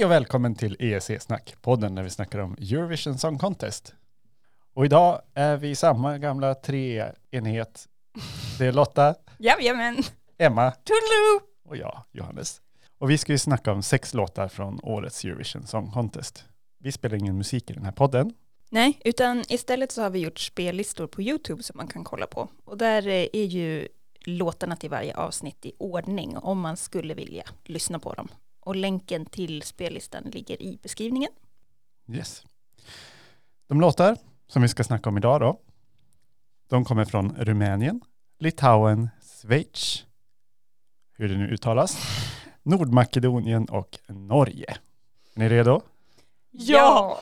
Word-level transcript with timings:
Hej 0.00 0.04
och 0.04 0.10
välkommen 0.10 0.54
till 0.54 0.76
EEC-snack, 0.78 1.54
podden 1.60 1.94
där 1.94 2.02
vi 2.02 2.10
snackar 2.10 2.38
om 2.38 2.56
Eurovision 2.60 3.18
Song 3.18 3.38
Contest. 3.38 3.94
Och 4.74 4.84
idag 4.84 5.22
är 5.34 5.56
vi 5.56 5.74
samma 5.74 6.18
gamla 6.18 6.54
treenhet. 6.54 7.88
Det 8.58 8.66
är 8.66 8.72
Lotta, 8.72 9.14
Jajamän. 9.38 9.96
Emma 10.38 10.70
Toodaloo. 10.70 11.40
och 11.68 11.76
jag, 11.76 12.02
Johannes. 12.12 12.60
Och 12.98 13.10
vi 13.10 13.18
ska 13.18 13.32
ju 13.32 13.38
snacka 13.38 13.72
om 13.72 13.82
sex 13.82 14.14
låtar 14.14 14.48
från 14.48 14.80
årets 14.82 15.24
Eurovision 15.24 15.66
Song 15.66 15.90
Contest. 15.90 16.44
Vi 16.78 16.92
spelar 16.92 17.16
ingen 17.16 17.38
musik 17.38 17.70
i 17.70 17.72
den 17.72 17.84
här 17.84 17.92
podden. 17.92 18.32
Nej, 18.70 19.00
utan 19.04 19.44
istället 19.48 19.92
så 19.92 20.02
har 20.02 20.10
vi 20.10 20.18
gjort 20.18 20.38
spellistor 20.38 21.06
på 21.06 21.22
YouTube 21.22 21.62
som 21.62 21.76
man 21.76 21.88
kan 21.88 22.04
kolla 22.04 22.26
på. 22.26 22.48
Och 22.64 22.78
där 22.78 23.08
eh, 23.08 23.26
är 23.32 23.44
ju 23.44 23.88
låtarna 24.24 24.76
till 24.76 24.90
varje 24.90 25.16
avsnitt 25.16 25.66
i 25.66 25.72
ordning 25.78 26.36
om 26.36 26.60
man 26.60 26.76
skulle 26.76 27.14
vilja 27.14 27.44
lyssna 27.64 27.98
på 27.98 28.14
dem. 28.14 28.28
Och 28.60 28.76
länken 28.76 29.26
till 29.26 29.62
spellistan 29.62 30.22
ligger 30.24 30.62
i 30.62 30.78
beskrivningen. 30.82 31.30
Yes. 32.08 32.44
De 33.68 33.80
låtar 33.80 34.16
som 34.46 34.62
vi 34.62 34.68
ska 34.68 34.84
snacka 34.84 35.08
om 35.08 35.16
idag 35.16 35.40
då, 35.40 35.60
de 36.68 36.84
kommer 36.84 37.04
från 37.04 37.36
Rumänien, 37.36 38.00
Litauen, 38.38 39.08
Schweiz, 39.22 40.06
hur 41.12 41.28
det 41.28 41.36
nu 41.36 41.48
uttalas, 41.48 41.98
Nordmakedonien 42.62 43.64
och 43.64 43.98
Norge. 44.08 44.76
Är 45.34 45.40
ni 45.40 45.48
redo? 45.48 45.82
Ja! 46.50 47.20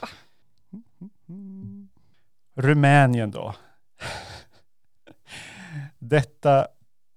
Rumänien 2.54 3.30
då. 3.30 3.54
Detta 5.98 6.66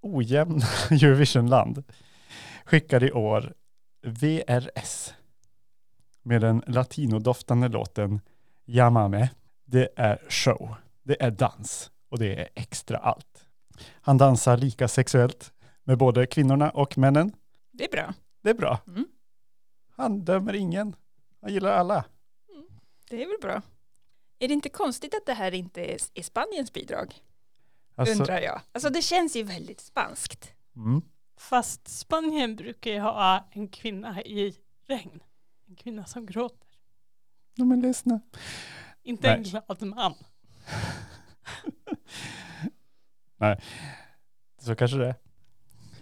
ojämna 0.00 0.66
Eurovisionland 0.90 1.84
skickade 2.64 3.08
i 3.08 3.12
år 3.12 3.54
VRS 4.02 5.14
med 6.22 6.40
den 6.40 6.62
latinodoftande 6.66 7.68
låten 7.68 8.20
Yamame. 8.66 9.30
Det 9.64 9.88
är 9.96 10.22
show, 10.28 10.74
det 11.02 11.22
är 11.22 11.30
dans 11.30 11.90
och 12.08 12.18
det 12.18 12.40
är 12.40 12.48
extra 12.54 12.98
allt. 12.98 13.46
Han 13.90 14.18
dansar 14.18 14.56
lika 14.56 14.88
sexuellt 14.88 15.52
med 15.84 15.98
både 15.98 16.26
kvinnorna 16.26 16.70
och 16.70 16.98
männen. 16.98 17.32
Det 17.70 17.84
är 17.84 17.90
bra. 17.90 18.14
Det 18.42 18.50
är 18.50 18.54
bra. 18.54 18.78
Mm. 18.86 19.06
Han 19.96 20.24
dömer 20.24 20.54
ingen. 20.54 20.96
Han 21.40 21.52
gillar 21.52 21.72
alla. 21.72 22.04
Det 23.10 23.22
är 23.22 23.26
väl 23.26 23.38
bra. 23.40 23.62
Är 24.38 24.48
det 24.48 24.54
inte 24.54 24.68
konstigt 24.68 25.14
att 25.14 25.26
det 25.26 25.34
här 25.34 25.54
inte 25.54 25.80
är 25.84 25.98
är 26.14 26.22
Spaniens 26.22 26.72
bidrag? 26.72 27.14
Alltså, 27.94 28.14
Undrar 28.14 28.40
jag. 28.40 28.60
Alltså 28.72 28.90
det 28.90 29.02
känns 29.02 29.36
ju 29.36 29.42
väldigt 29.42 29.80
spanskt. 29.80 30.54
mm, 30.76 31.02
Fast 31.48 31.88
Spanien 31.88 32.56
brukar 32.56 32.90
ju 32.90 33.00
ha 33.00 33.48
en 33.50 33.68
kvinna 33.68 34.22
i 34.22 34.54
regn. 34.86 35.22
En 35.68 35.76
kvinna 35.76 36.04
som 36.04 36.26
gråter. 36.26 36.68
de 37.56 37.72
är 37.72 37.76
ledsna. 37.76 38.20
Inte 39.02 39.30
en 39.30 39.42
Nej. 39.42 39.50
glad 39.50 39.82
man. 39.82 40.14
Så 44.58 44.74
kanske 44.76 44.96
det 44.96 45.06
är. 45.08 45.14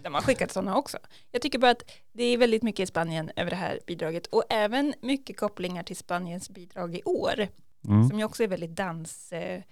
De 0.03 0.15
har 0.15 0.21
skickat 0.23 0.53
sådana 0.53 0.77
också. 0.77 0.99
Jag 1.31 1.43
tycker 1.43 1.59
bara 1.59 1.71
att 1.71 1.91
det 2.13 2.25
är 2.25 2.39
väldigt 2.39 2.63
mycket 2.63 2.81
i 2.81 2.87
Spanien 2.87 3.31
över 3.37 3.51
det 3.51 3.57
här 3.57 3.81
bidraget 3.87 4.27
och 4.27 4.45
även 4.51 4.95
mycket 5.01 5.37
kopplingar 5.37 5.83
till 5.83 5.97
Spaniens 5.97 6.51
bidrag 6.51 6.95
i 6.97 7.03
år 7.05 7.49
Mm. 7.85 8.09
som 8.09 8.19
ju 8.19 8.25
också 8.25 8.43
är 8.43 8.49
väldigt 8.49 8.77
dans, 8.77 9.33
eh, 9.33 9.63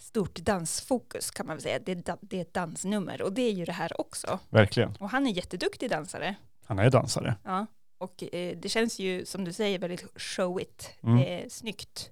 stort 0.00 0.34
dansfokus 0.38 1.30
kan 1.30 1.46
man 1.46 1.56
väl 1.56 1.62
säga. 1.62 1.78
Det 1.78 1.94
det 2.20 2.36
är 2.36 2.40
ett 2.40 2.54
dansnummer 2.54 3.22
och 3.22 3.32
det 3.32 3.42
är 3.42 3.52
ju 3.52 3.64
det 3.64 3.72
här 3.72 4.00
också. 4.00 4.38
Verkligen. 4.48 4.96
Och 5.00 5.10
han 5.10 5.26
är 5.26 5.30
jätteduktig 5.30 5.90
dansare. 5.90 6.34
Han 6.66 6.78
är 6.78 6.90
dansare. 6.90 7.36
Ja. 7.44 7.66
Och 7.98 8.34
eh, 8.34 8.56
det 8.56 8.68
känns 8.68 8.98
ju 8.98 9.24
som 9.26 9.44
du 9.44 9.52
säger 9.52 9.78
väldigt 9.78 10.20
showigt. 10.20 10.90
Mm. 11.02 11.16
Det 11.16 11.42
är 11.42 11.48
snyggt. 11.48 12.10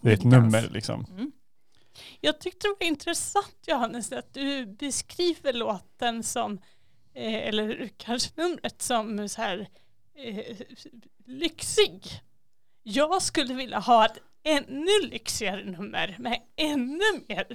Det 0.00 0.08
är 0.08 0.12
ett 0.14 0.20
Snygg 0.20 0.32
dans. 0.32 0.52
nummer 0.52 0.68
liksom. 0.70 1.06
Mm. 1.10 1.32
Jag 2.20 2.40
tyckte 2.40 2.66
det 2.68 2.74
var 2.80 2.86
intressant 2.86 3.58
Johannes 3.66 4.12
att 4.12 4.34
du 4.34 4.66
beskriver 4.66 5.52
låten 5.52 6.22
som, 6.22 6.58
eh, 7.14 7.34
eller 7.48 7.90
kanske 7.96 8.30
numret 8.36 8.82
som 8.82 9.28
så 9.28 9.42
här 9.42 9.68
eh, 10.14 10.56
lyxig. 11.26 12.20
Jag 12.82 13.22
skulle 13.22 13.54
vilja 13.54 13.78
ha 13.78 14.06
ett 14.06 14.18
ännu 14.44 15.00
lyxigare 15.10 15.64
nummer 15.64 16.16
med 16.18 16.38
ännu 16.56 17.00
mer 17.28 17.46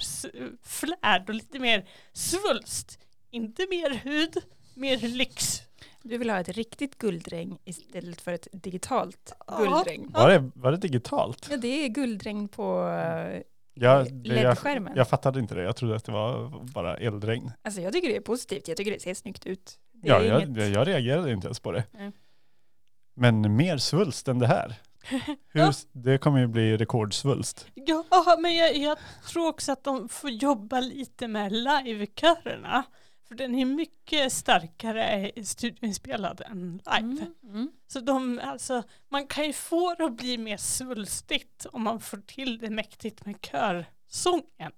flärd 0.63 1.29
och 1.29 1.35
lite 1.35 1.59
mer 1.59 1.85
svulst. 2.13 2.99
Inte 3.31 3.67
mer 3.69 3.89
hud, 4.03 4.35
mer 4.73 4.97
lyx. 4.97 5.61
Du 6.03 6.17
vill 6.17 6.29
ha 6.29 6.39
ett 6.39 6.49
riktigt 6.49 6.97
guldregn 6.97 7.57
istället 7.65 8.21
för 8.21 8.33
ett 8.33 8.47
digitalt 8.51 9.33
Ja. 9.47 9.57
guldregn. 9.57 10.11
Var 10.13 10.29
det, 10.29 10.51
var 10.55 10.71
det 10.71 10.77
digitalt? 10.77 11.47
Ja, 11.51 11.57
det 11.57 11.67
är 11.85 11.87
guldregn 11.89 12.47
på, 12.47 12.87
eh, 12.89 13.41
Jag, 13.73 14.05
det- 14.13 14.29
jag, 14.29 14.37
LED-skärmen. 14.55 14.93
jag 14.95 15.09
fattade 15.09 15.39
inte 15.39 15.55
det. 15.55 15.63
Jag 15.63 15.75
trodde 15.75 15.95
att 15.95 16.05
det 16.05 16.11
var 16.11 16.49
bara 16.73 16.97
eldregn. 16.97 17.51
alltså 17.61 17.81
jag 17.81 17.93
tycker 17.93 18.07
det 18.07 18.15
är 18.15 18.21
positivt. 18.21 18.67
Jag 18.67 18.77
tycker 18.77 18.91
det 18.91 18.99
ser 19.01 19.13
snyggt 19.13 19.45
ut. 19.45 19.79
Det 19.93 20.07
Ja, 20.07 20.23
jag, 20.23 20.43
inget- 20.43 20.75
jag, 20.75 20.87
reagerade 20.87 21.31
inte 21.31 21.47
ens 21.47 21.59
på 21.59 21.71
det. 21.71 21.83
Nej. 21.91 22.11
Men 23.15 23.55
mer 23.55 23.77
svulst 23.77 24.27
än 24.27 24.39
det 24.39 24.47
här. 24.47 24.75
Hur. 25.47 25.73
Det 25.91 26.17
kommer 26.17 26.39
ju 26.39 26.47
bli 26.47 26.77
rekordsvulst. 26.77 27.67
Ja, 27.73 28.37
men 28.39 28.55
jag, 28.55 28.77
jag 28.77 28.97
tror 29.27 29.47
också 29.47 29.71
att 29.71 29.83
de 29.83 30.09
får 30.09 30.29
jobba 30.29 30.79
lite 30.79 31.27
med 31.27 31.51
livekörerna. 31.51 32.83
För 33.27 33.35
den 33.35 33.55
är 33.55 33.65
mycket 33.65 34.33
starkare 34.33 35.31
studioinspelad 35.45 36.41
än 36.45 36.81
live. 36.85 37.25
Mm, 37.25 37.33
mm. 37.43 37.71
Så 37.87 37.99
de, 37.99 38.39
alltså, 38.43 38.83
man 39.09 39.27
kan 39.27 39.45
ju 39.45 39.53
få 39.53 39.95
det 39.95 40.05
att 40.05 40.17
bli 40.17 40.37
mer 40.37 40.57
svulstigt 40.57 41.65
om 41.65 41.83
man 41.83 41.99
får 41.99 42.17
till 42.17 42.57
det 42.57 42.69
mäktigt 42.69 43.25
med 43.25 43.35
körsången. 43.41 44.71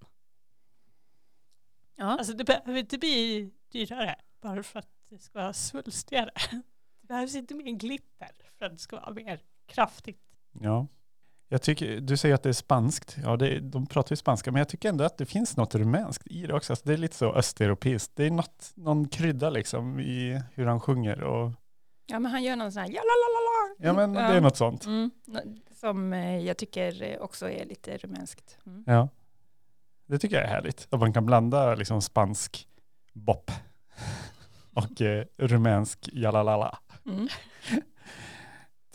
Ja. 1.95 2.05
Alltså 2.05 2.33
det 2.33 2.43
behöver 2.43 2.77
inte 2.77 2.97
bli 2.97 3.51
dyrare 3.71 4.15
bara 4.41 4.63
för 4.63 4.79
att 4.79 4.89
det 5.09 5.19
ska 5.19 5.39
vara 5.39 5.53
svulstigare. 5.53 6.31
Det 7.01 7.07
behövs 7.07 7.35
inte 7.35 7.55
mer 7.55 7.71
glitter 7.71 8.29
för 8.57 8.65
att 8.65 8.71
det 8.71 8.77
ska 8.77 8.95
vara 8.95 9.13
mer 9.13 9.39
kraftigt. 9.67 10.21
Ja. 10.61 10.87
Jag 11.49 11.61
tycker, 11.61 11.99
du 11.99 12.17
säger 12.17 12.35
att 12.35 12.43
det 12.43 12.49
är 12.49 12.53
spanskt. 12.53 13.17
Ja, 13.23 13.37
det, 13.37 13.59
de 13.59 13.85
pratar 13.85 14.11
ju 14.13 14.17
spanska, 14.17 14.51
men 14.51 14.59
jag 14.59 14.69
tycker 14.69 14.89
ändå 14.89 15.03
att 15.03 15.17
det 15.17 15.25
finns 15.25 15.57
något 15.57 15.75
rumänskt 15.75 16.27
i 16.27 16.47
det 16.47 16.53
också. 16.53 16.73
Alltså, 16.73 16.87
det 16.87 16.93
är 16.93 16.97
lite 16.97 17.15
så 17.15 17.33
östeuropeiskt. 17.33 18.11
Det 18.15 18.25
är 18.25 18.31
något, 18.31 18.71
någon 18.75 19.07
krydda 19.07 19.49
liksom 19.49 19.99
i 19.99 20.41
hur 20.53 20.65
han 20.65 20.79
sjunger. 20.79 21.23
Och, 21.23 21.51
ja, 22.05 22.19
men 22.19 22.31
han 22.31 22.43
gör 22.43 22.55
någon 22.55 22.71
sån 22.71 22.81
här 22.81 22.89
jalalala. 22.89 23.75
ja, 23.77 23.93
men 23.93 24.13
det 24.13 24.37
är 24.37 24.41
något 24.41 24.57
sånt. 24.57 24.85
Mm. 24.85 25.11
Som 25.71 26.13
eh, 26.13 26.45
jag 26.45 26.57
tycker 26.57 27.03
eh, 27.03 27.21
också 27.21 27.49
är 27.49 27.65
lite 27.65 27.97
rumänskt. 27.97 28.57
Mm. 28.65 28.83
Ja. 28.87 29.09
Det 30.05 30.19
tycker 30.19 30.35
jag 30.35 30.45
är 30.45 30.49
härligt. 30.49 30.87
Att 30.89 30.99
man 30.99 31.13
kan 31.13 31.25
blanda 31.25 31.75
liksom 31.75 32.01
spansk 32.01 32.67
bop 33.13 33.51
och 34.73 35.01
eh, 35.01 35.25
rumänsk 35.37 36.09
jalalala 36.13 36.79
Mm. 37.05 37.27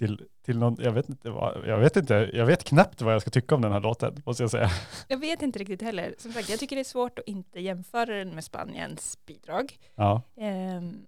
Till, 0.03 0.27
till 0.45 0.59
någon, 0.59 0.77
jag 0.79 0.93
vet 0.93 1.09
inte 1.09 1.29
jag 1.67 1.79
vet 1.79 1.97
inte, 1.97 2.31
jag 2.33 2.47
vet 2.47 2.65
knappt 2.65 3.03
vad 3.03 3.15
jag 3.15 3.21
ska 3.23 3.31
tycka 3.31 3.55
om 3.55 3.63
den 3.63 3.73
här 3.73 3.81
låten, 3.81 4.23
måste 4.27 4.43
jag 4.43 4.51
säga. 4.51 4.71
Jag 5.09 5.19
vet 5.19 5.43
inte 5.43 5.59
riktigt 5.59 5.83
heller. 5.83 6.15
Som 6.19 6.33
sagt, 6.33 6.49
jag 6.49 6.59
tycker 6.59 6.77
det 6.77 6.83
är 6.83 6.85
svårt 6.85 7.19
att 7.19 7.29
inte 7.29 7.61
jämföra 7.61 8.17
den 8.17 8.35
med 8.35 8.45
Spaniens 8.45 9.19
bidrag. 9.27 9.79
Ja, 9.95 10.23
Ehm, 10.37 11.07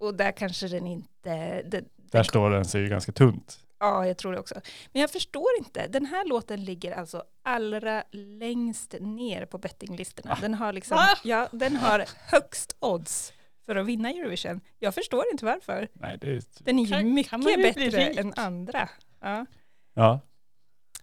och 0.00 0.14
där 0.14 0.32
kanske 0.32 0.68
den 0.68 0.86
inte... 0.86 1.62
Det, 1.62 1.84
där 1.96 2.22
står 2.22 2.50
den 2.50 2.64
sig 2.64 2.82
ju 2.82 2.88
ganska 2.88 3.12
tunt. 3.12 3.58
Ja, 3.80 4.06
jag 4.06 4.16
tror 4.18 4.32
det 4.32 4.38
också. 4.38 4.54
Men 4.92 5.00
jag 5.00 5.10
förstår 5.10 5.48
inte. 5.58 5.86
Den 5.86 6.06
här 6.06 6.28
låten 6.28 6.64
ligger 6.64 6.92
alltså 6.92 7.22
allra 7.42 8.04
längst 8.12 8.94
ner 9.00 9.46
på 9.46 9.58
bettinglistorna. 9.58 10.38
Den 10.40 10.54
har 10.54 10.72
liksom, 10.72 10.96
Va? 10.96 11.08
ja, 11.24 11.48
den 11.52 11.76
har 11.76 12.04
högst 12.30 12.76
odds 12.80 13.32
för 13.66 13.76
att 13.76 13.86
vinna 13.86 14.10
Eurovision. 14.10 14.60
Jag 14.78 14.94
förstår 14.94 15.24
inte 15.32 15.44
varför. 15.44 15.88
Nej, 15.92 16.18
det 16.20 16.30
är, 16.36 16.42
Den 16.58 16.78
är 16.78 16.82
ju 16.84 16.90
Kan- 16.92 17.14
mycket 17.14 17.30
kan 17.30 17.40
bättre 17.40 18.06
än 18.06 18.32
andra. 18.36 18.88
Ja. 19.20 19.46
ja, 19.94 20.20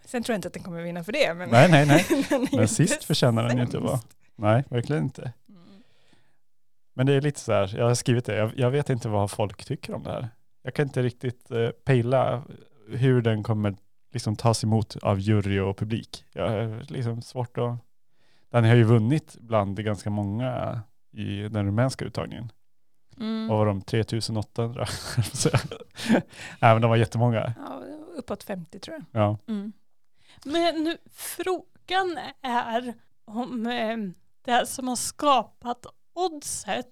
Sen 0.05 0.23
tror 0.23 0.33
jag 0.33 0.37
inte 0.37 0.47
att 0.47 0.53
den 0.53 0.63
kommer 0.63 0.81
vinna 0.81 1.03
för 1.03 1.11
det. 1.11 1.33
Men 1.33 1.49
nej, 1.49 1.71
nej, 1.71 1.85
nej. 1.85 2.05
Men 2.51 2.67
sist 2.67 2.93
inte 2.93 3.05
förtjänar 3.05 3.47
den 3.47 3.57
ju 3.57 3.63
inte 3.63 3.77
vara. 3.79 3.97
sämst. 3.97 4.17
Nej, 4.35 4.63
verkligen 4.69 5.03
inte. 5.03 5.21
Mm. 5.49 5.61
Men 6.93 7.05
det 7.05 7.13
är 7.13 7.21
lite 7.21 7.39
så 7.39 7.53
här, 7.53 7.73
jag 7.77 7.85
har 7.87 7.95
skrivit 7.95 8.25
det, 8.25 8.35
jag, 8.35 8.51
jag 8.59 8.71
vet 8.71 8.89
inte 8.89 9.09
vad 9.09 9.31
folk 9.31 9.65
tycker 9.65 9.93
om 9.93 10.03
det 10.03 10.11
här. 10.11 10.29
Jag 10.63 10.73
kan 10.73 10.85
inte 10.87 11.01
riktigt 11.01 11.51
eh, 11.51 11.69
pejla 11.69 12.43
hur 12.89 13.21
den 13.21 13.43
kommer 13.43 13.75
liksom 14.13 14.35
tas 14.35 14.63
emot 14.63 14.97
av 15.01 15.19
jury 15.19 15.59
och 15.59 15.77
publik. 15.77 16.25
Jag 16.33 16.53
är 16.53 16.85
liksom 16.87 17.21
svårt 17.21 17.57
att... 17.57 17.77
Den 18.51 18.63
har 18.65 18.75
ju 18.75 18.83
vunnit 18.83 19.37
bland 19.39 19.83
ganska 19.83 20.09
många 20.09 20.81
i 21.11 21.41
den 21.41 21.65
rumänska 21.65 22.05
uttagningen. 22.05 22.51
Mm. 23.19 23.47
Vad 23.47 23.57
var 23.57 23.65
de? 23.65 23.81
3800? 23.81 24.85
Nej 26.59 26.73
men 26.73 26.81
de 26.81 26.89
var 26.89 26.97
jättemånga. 26.97 27.53
Ja, 27.57 27.83
uppåt 28.15 28.43
50 28.43 28.79
tror 28.79 28.97
jag. 28.97 29.23
Ja. 29.23 29.37
Mm. 29.47 29.73
Men 30.45 30.83
nu, 30.83 30.97
frågan 31.11 32.19
är 32.41 32.93
om 33.25 33.67
eh, 33.67 33.97
det 34.45 34.65
som 34.65 34.87
har 34.87 34.95
skapat 34.95 35.85
oddset 36.13 36.87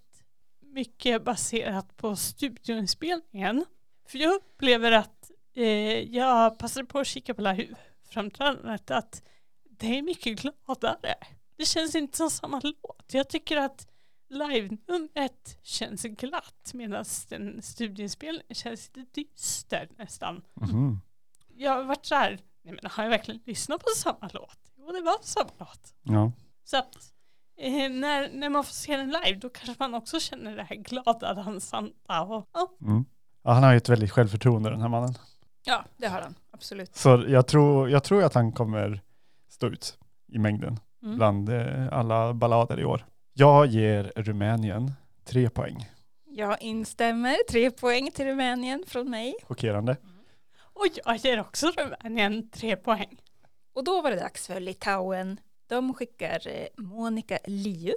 mycket 0.61 1.23
baserat 1.23 1.97
på 1.97 2.15
studioinspelningen. 2.15 3.65
För 4.07 4.17
jag 4.17 4.35
upplever 4.35 4.91
att 4.91 5.31
eh, 5.55 6.15
jag 6.15 6.59
passade 6.59 6.85
på 6.85 6.99
att 6.99 7.07
kika 7.07 7.33
på 7.33 7.41
live-framträdandet 7.41 8.91
att 8.91 9.21
det 9.69 9.97
är 9.97 10.01
mycket 10.01 10.39
gladare. 10.41 11.15
Det 11.57 11.65
känns 11.65 11.95
inte 11.95 12.17
som 12.17 12.29
samma 12.29 12.61
låt. 12.63 13.05
Jag 13.11 13.29
tycker 13.29 13.57
att 13.57 13.87
live-numret 14.29 15.57
känns 15.63 16.03
glatt 16.03 16.71
medan 16.73 17.05
den 17.29 17.61
studieinspelningen 17.61 18.55
känns 18.55 18.91
lite 18.95 19.21
dyster 19.21 19.89
nästan. 19.97 20.41
Mhm. 20.53 20.99
Jag 21.55 21.71
har 21.71 21.83
varit 21.83 22.05
så 22.05 22.15
här, 22.15 22.39
nej 22.63 22.73
men 22.81 22.91
har 22.91 23.03
jag 23.03 23.09
verkligen 23.09 23.41
lyssnat 23.45 23.81
på 23.81 23.89
samma 23.95 24.29
låt? 24.33 24.59
Jo 24.77 24.91
det 24.91 25.01
var 25.01 25.17
samma 25.21 25.49
låt. 25.57 25.93
Ja. 26.03 26.31
Så 26.63 26.77
att 26.77 26.95
eh, 27.57 27.89
när, 27.91 28.29
när 28.33 28.49
man 28.49 28.63
får 28.63 28.73
se 28.73 28.97
den 28.97 29.07
live 29.09 29.39
då 29.39 29.49
kanske 29.49 29.75
man 29.79 29.93
också 29.93 30.19
känner 30.19 30.55
det 30.55 30.63
här 30.63 30.75
glada 30.75 31.33
dansanta 31.33 32.21
och 32.21 32.49
ja. 32.53 32.77
Mm. 32.81 33.05
ja, 33.43 33.51
han 33.51 33.63
har 33.63 33.71
ju 33.71 33.77
ett 33.77 33.89
väldigt 33.89 34.11
självförtroende 34.11 34.69
den 34.69 34.81
här 34.81 34.89
mannen. 34.89 35.13
Ja, 35.65 35.85
det 35.97 36.07
har 36.07 36.21
han. 36.21 36.35
Absolut. 36.51 36.95
Så 36.95 37.25
jag 37.27 37.47
tror, 37.47 37.89
jag 37.89 38.03
tror 38.03 38.23
att 38.23 38.33
han 38.33 38.51
kommer 38.51 39.01
stå 39.49 39.67
ut 39.67 39.97
i 40.27 40.39
mängden 40.39 40.79
Mm. 41.03 41.15
bland 41.17 41.49
eh, 41.49 41.87
alla 41.93 42.33
ballader 42.33 42.79
i 42.79 42.85
år. 42.85 43.05
Jag 43.39 43.67
ger 43.67 44.13
Rumänien 44.15 44.91
tre 45.23 45.49
poäng. 45.49 45.89
Jag 46.25 46.61
instämmer. 46.61 47.37
Tre 47.49 47.71
poäng 47.71 48.11
till 48.11 48.25
Rumänien 48.25 48.83
från 48.87 49.09
mig. 49.09 49.35
Chockerande. 49.43 49.97
Och 50.57 50.85
jag 51.05 51.17
ger 51.17 51.39
också 51.39 51.71
Rumänien 51.77 52.49
tre 52.49 52.75
poäng. 52.75 53.21
Och 53.73 53.83
då 53.83 54.01
var 54.01 54.11
det 54.11 54.19
dags 54.19 54.47
för 54.47 54.59
Litauen. 54.59 55.39
De 55.67 55.93
skickar 55.93 56.47
eh, 56.47 56.67
Monica 56.77 57.39
Liu 57.45 57.93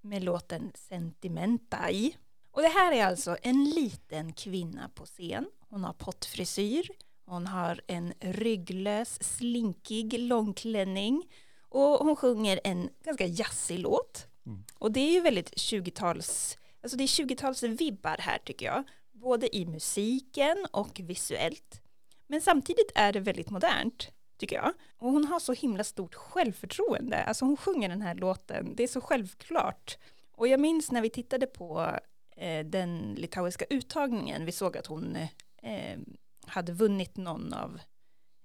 med 0.00 0.24
låten 0.24 0.72
Sentimentai. 0.74 2.16
Och 2.50 2.62
det 2.62 2.68
här 2.68 2.92
är 2.92 3.06
alltså 3.06 3.36
en 3.42 3.64
liten 3.64 4.32
kvinna 4.32 4.90
på 4.94 5.04
scen. 5.04 5.46
Hon 5.68 5.84
har 5.84 5.92
pottfrisyr. 5.92 6.88
Hon 7.26 7.46
har 7.46 7.80
en 7.86 8.12
rygglös, 8.20 9.22
slinkig 9.22 10.18
långklänning. 10.18 11.22
Och 11.68 11.98
hon 11.98 12.16
sjunger 12.16 12.60
en 12.64 12.88
ganska 13.04 13.26
jazzig 13.26 13.78
låt. 13.78 14.28
Mm. 14.46 14.64
Och 14.78 14.92
det 14.92 15.00
är 15.00 15.12
ju 15.12 15.20
väldigt 15.20 15.50
20-tals, 15.50 16.58
alltså 16.82 16.96
det 16.96 17.04
är 17.04 17.06
20-tals-vibbar 17.06 18.16
här 18.18 18.38
tycker 18.38 18.66
jag. 18.66 18.84
Både 19.12 19.56
i 19.56 19.66
musiken 19.66 20.66
och 20.70 21.00
visuellt. 21.04 21.80
Men 22.26 22.40
samtidigt 22.40 22.92
är 22.94 23.12
det 23.12 23.20
väldigt 23.20 23.50
modernt, 23.50 24.10
tycker 24.38 24.56
jag. 24.56 24.72
Och 24.98 25.12
hon 25.12 25.24
har 25.24 25.40
så 25.40 25.52
himla 25.52 25.84
stort 25.84 26.14
självförtroende. 26.14 27.24
Alltså 27.24 27.44
hon 27.44 27.56
sjunger 27.56 27.88
den 27.88 28.02
här 28.02 28.14
låten, 28.14 28.76
det 28.76 28.82
är 28.82 28.88
så 28.88 29.00
självklart. 29.00 29.98
Och 30.32 30.48
jag 30.48 30.60
minns 30.60 30.90
när 30.92 31.00
vi 31.02 31.10
tittade 31.10 31.46
på 31.46 31.98
eh, 32.36 32.64
den 32.66 33.14
litauiska 33.18 33.64
uttagningen, 33.70 34.44
vi 34.44 34.52
såg 34.52 34.76
att 34.76 34.86
hon 34.86 35.16
eh, 35.62 35.98
hade 36.46 36.72
vunnit 36.72 37.16
någon 37.16 37.52
av 37.52 37.80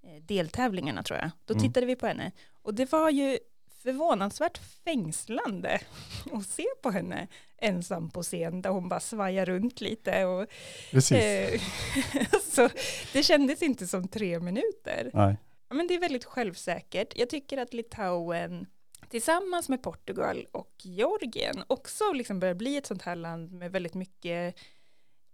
eh, 0.04 0.22
deltävlingarna 0.24 1.04
tror 1.04 1.20
jag. 1.20 1.30
Då 1.46 1.54
Mm. 1.54 1.64
tittade 1.68 1.86
vi 1.86 1.96
på 1.96 2.08
henne. 2.08 2.32
Och 2.62 2.74
det 2.74 2.92
var 2.92 3.10
ju 3.10 3.38
förvånansvärt 3.84 4.58
fängslande 4.58 5.80
att 6.34 6.46
se 6.46 6.66
på 6.84 6.92
henne 6.92 7.28
ensam 7.58 8.10
på 8.10 8.24
scen 8.24 8.62
där 8.62 8.70
hon 8.70 8.90
bara 8.90 9.00
svajar 9.00 9.46
runt 9.46 9.82
lite 9.82 10.26
och 10.26 10.48
Precis. 10.92 11.18
Eh, 11.18 11.62
så 12.44 12.70
det 13.14 13.24
kändes 13.24 13.62
inte 13.62 13.88
som 13.88 14.08
tre 14.08 14.40
minuter. 14.40 15.12
Nej. 15.14 15.38
Men 15.70 15.88
det 15.88 15.94
är 15.94 16.00
väldigt 16.00 16.26
självsäkert. 16.26 17.14
Jag 17.16 17.30
tycker 17.30 17.58
att 17.58 17.74
Litauen 17.74 18.66
tillsammans 19.10 19.70
med 19.70 19.84
Portugal 19.84 20.48
och 20.52 20.74
Georgien 20.78 21.64
också 21.68 22.04
liksom 22.14 22.40
börjar 22.40 22.56
bli 22.56 22.78
ett 22.78 22.86
sånt 22.86 23.02
här 23.02 23.16
land 23.16 23.52
med 23.52 23.72
väldigt 23.72 23.94
mycket 23.94 24.56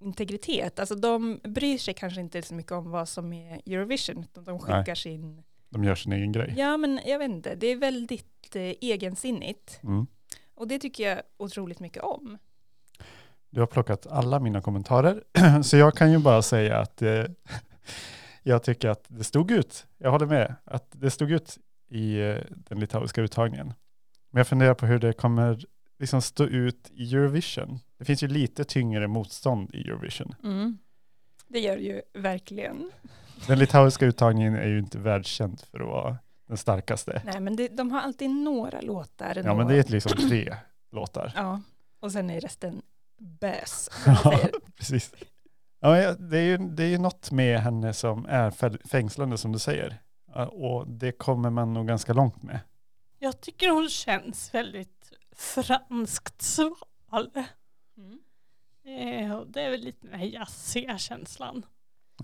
integritet. 0.02 0.80
Alltså 0.80 0.96
de 0.96 1.40
bryr 1.44 1.78
sig 1.78 1.94
kanske 1.94 2.22
inte 2.22 2.42
så 2.42 2.54
mycket 2.54 2.72
om 2.72 2.92
vad 2.92 3.10
som 3.10 3.34
är 3.34 3.62
Eurovision, 3.66 4.24
utan 4.24 4.44
de 4.44 4.60
skickar 4.60 4.84
Nej. 4.88 4.96
sin... 4.96 5.44
De 5.74 5.84
gör 5.84 5.96
sin 5.96 6.14
egen 6.14 6.32
grej. 6.32 6.54
Ja, 6.58 6.78
men 6.78 7.00
jag 7.06 7.20
vet 7.20 7.30
inte, 7.30 7.56
det 7.56 7.68
är 7.68 7.76
väldigt 7.76 8.56
eh, 8.56 8.62
egensinnigt. 8.62 9.80
Mm. 9.84 10.08
Och 10.56 10.68
det 10.68 10.80
tycker 10.80 11.10
jag 11.10 11.22
otroligt 11.38 11.80
mycket 11.80 12.04
om. 12.04 12.38
Du 13.50 13.60
har 13.60 13.68
plockat 13.68 14.08
alla 14.08 14.40
mina 14.40 14.62
kommentarer, 14.62 15.24
så 15.64 15.78
jag 15.78 15.96
kan 15.96 16.12
ju 16.12 16.18
bara 16.18 16.42
säga 16.42 16.78
att 16.78 17.02
eh, 17.02 17.24
jag 18.44 18.64
tycker 18.64 18.90
att 18.90 19.06
det 19.08 19.24
stod 19.24 19.52
ut. 19.52 19.86
Jag 19.98 20.12
håller 20.12 20.26
med, 20.26 20.56
att 20.64 20.88
det 20.92 21.12
stod 21.12 21.32
ut 21.32 21.58
i 21.90 22.20
eh, 22.20 22.38
den 22.50 22.80
litauiska 22.80 23.22
uttagningen. 23.22 23.74
Men 24.32 24.40
jag 24.40 24.48
funderar 24.48 24.74
på 24.74 24.86
hur 24.86 25.00
det 25.00 25.14
kommer 25.14 25.66
liksom 26.00 26.22
stå 26.22 26.44
ut 26.44 26.92
i 26.94 27.16
Eurovision. 27.16 27.80
Det 27.98 28.06
finns 28.06 28.24
ju 28.24 28.28
lite 28.28 28.64
tyngre 28.64 29.08
motstånd 29.08 29.76
i 29.76 29.82
Eurovision. 29.82 30.36
Det 31.48 31.60
gör 31.60 31.76
det 31.76 31.84
ju 31.84 32.02
verkligen. 32.14 32.92
Den 33.48 33.60
litauiska 33.60 34.06
uttagningen 34.06 34.56
är 34.56 34.68
ju 34.68 34.80
inte 34.80 34.98
världskänd 34.98 35.62
för 35.72 35.80
att 35.80 35.88
vara 35.88 36.18
den 36.48 36.58
starkaste. 36.58 37.22
Nej, 37.26 37.40
men 37.40 37.56
det, 37.56 37.68
de 37.68 37.92
har 37.92 38.02
alltid 38.02 38.30
några 38.30 38.82
låtar. 38.82 39.34
Ja, 39.36 39.44
men 39.44 39.60
ändå. 39.60 39.68
det 39.68 39.76
är 39.76 39.92
liksom 39.92 40.30
tre 40.30 40.56
låtar. 40.92 41.32
Ja, 41.36 41.62
och 42.00 42.12
sen 42.12 42.30
är 42.30 42.42
resten 42.42 42.82
bös. 43.20 43.90
Ja, 44.06 44.40
precis. 44.78 45.14
Ja, 45.80 45.90
men 45.90 46.30
det 46.30 46.38
är 46.38 46.44
ju 46.44 46.58
det 46.58 46.84
är 46.84 46.88
ju 46.88 46.98
något 46.98 47.32
med 47.32 47.60
henne 47.60 47.94
som 47.94 48.26
är 48.26 48.88
fängslande 48.88 49.38
som 49.38 49.52
du 49.52 49.60
säger. 49.60 50.02
Och 50.52 50.88
det 50.88 51.12
kommer 51.12 51.50
man 51.50 51.74
nog 51.74 51.88
ganska 51.88 52.14
långt 52.14 52.44
med. 52.44 52.60
Jag 53.20 53.42
tycker 53.42 53.70
hon 53.70 53.90
känns 53.90 54.54
väldigt 54.54 55.14
franskt 55.36 56.42
sval. 56.42 57.30
Mm. 57.98 58.20
Eh, 58.86 59.36
och 59.36 59.48
det 59.48 59.62
är 59.62 59.70
väl 59.70 59.80
lite 59.82 60.08
den 60.08 60.20
här 60.20 60.26
jazziga 60.26 60.98
känslan. 60.98 61.66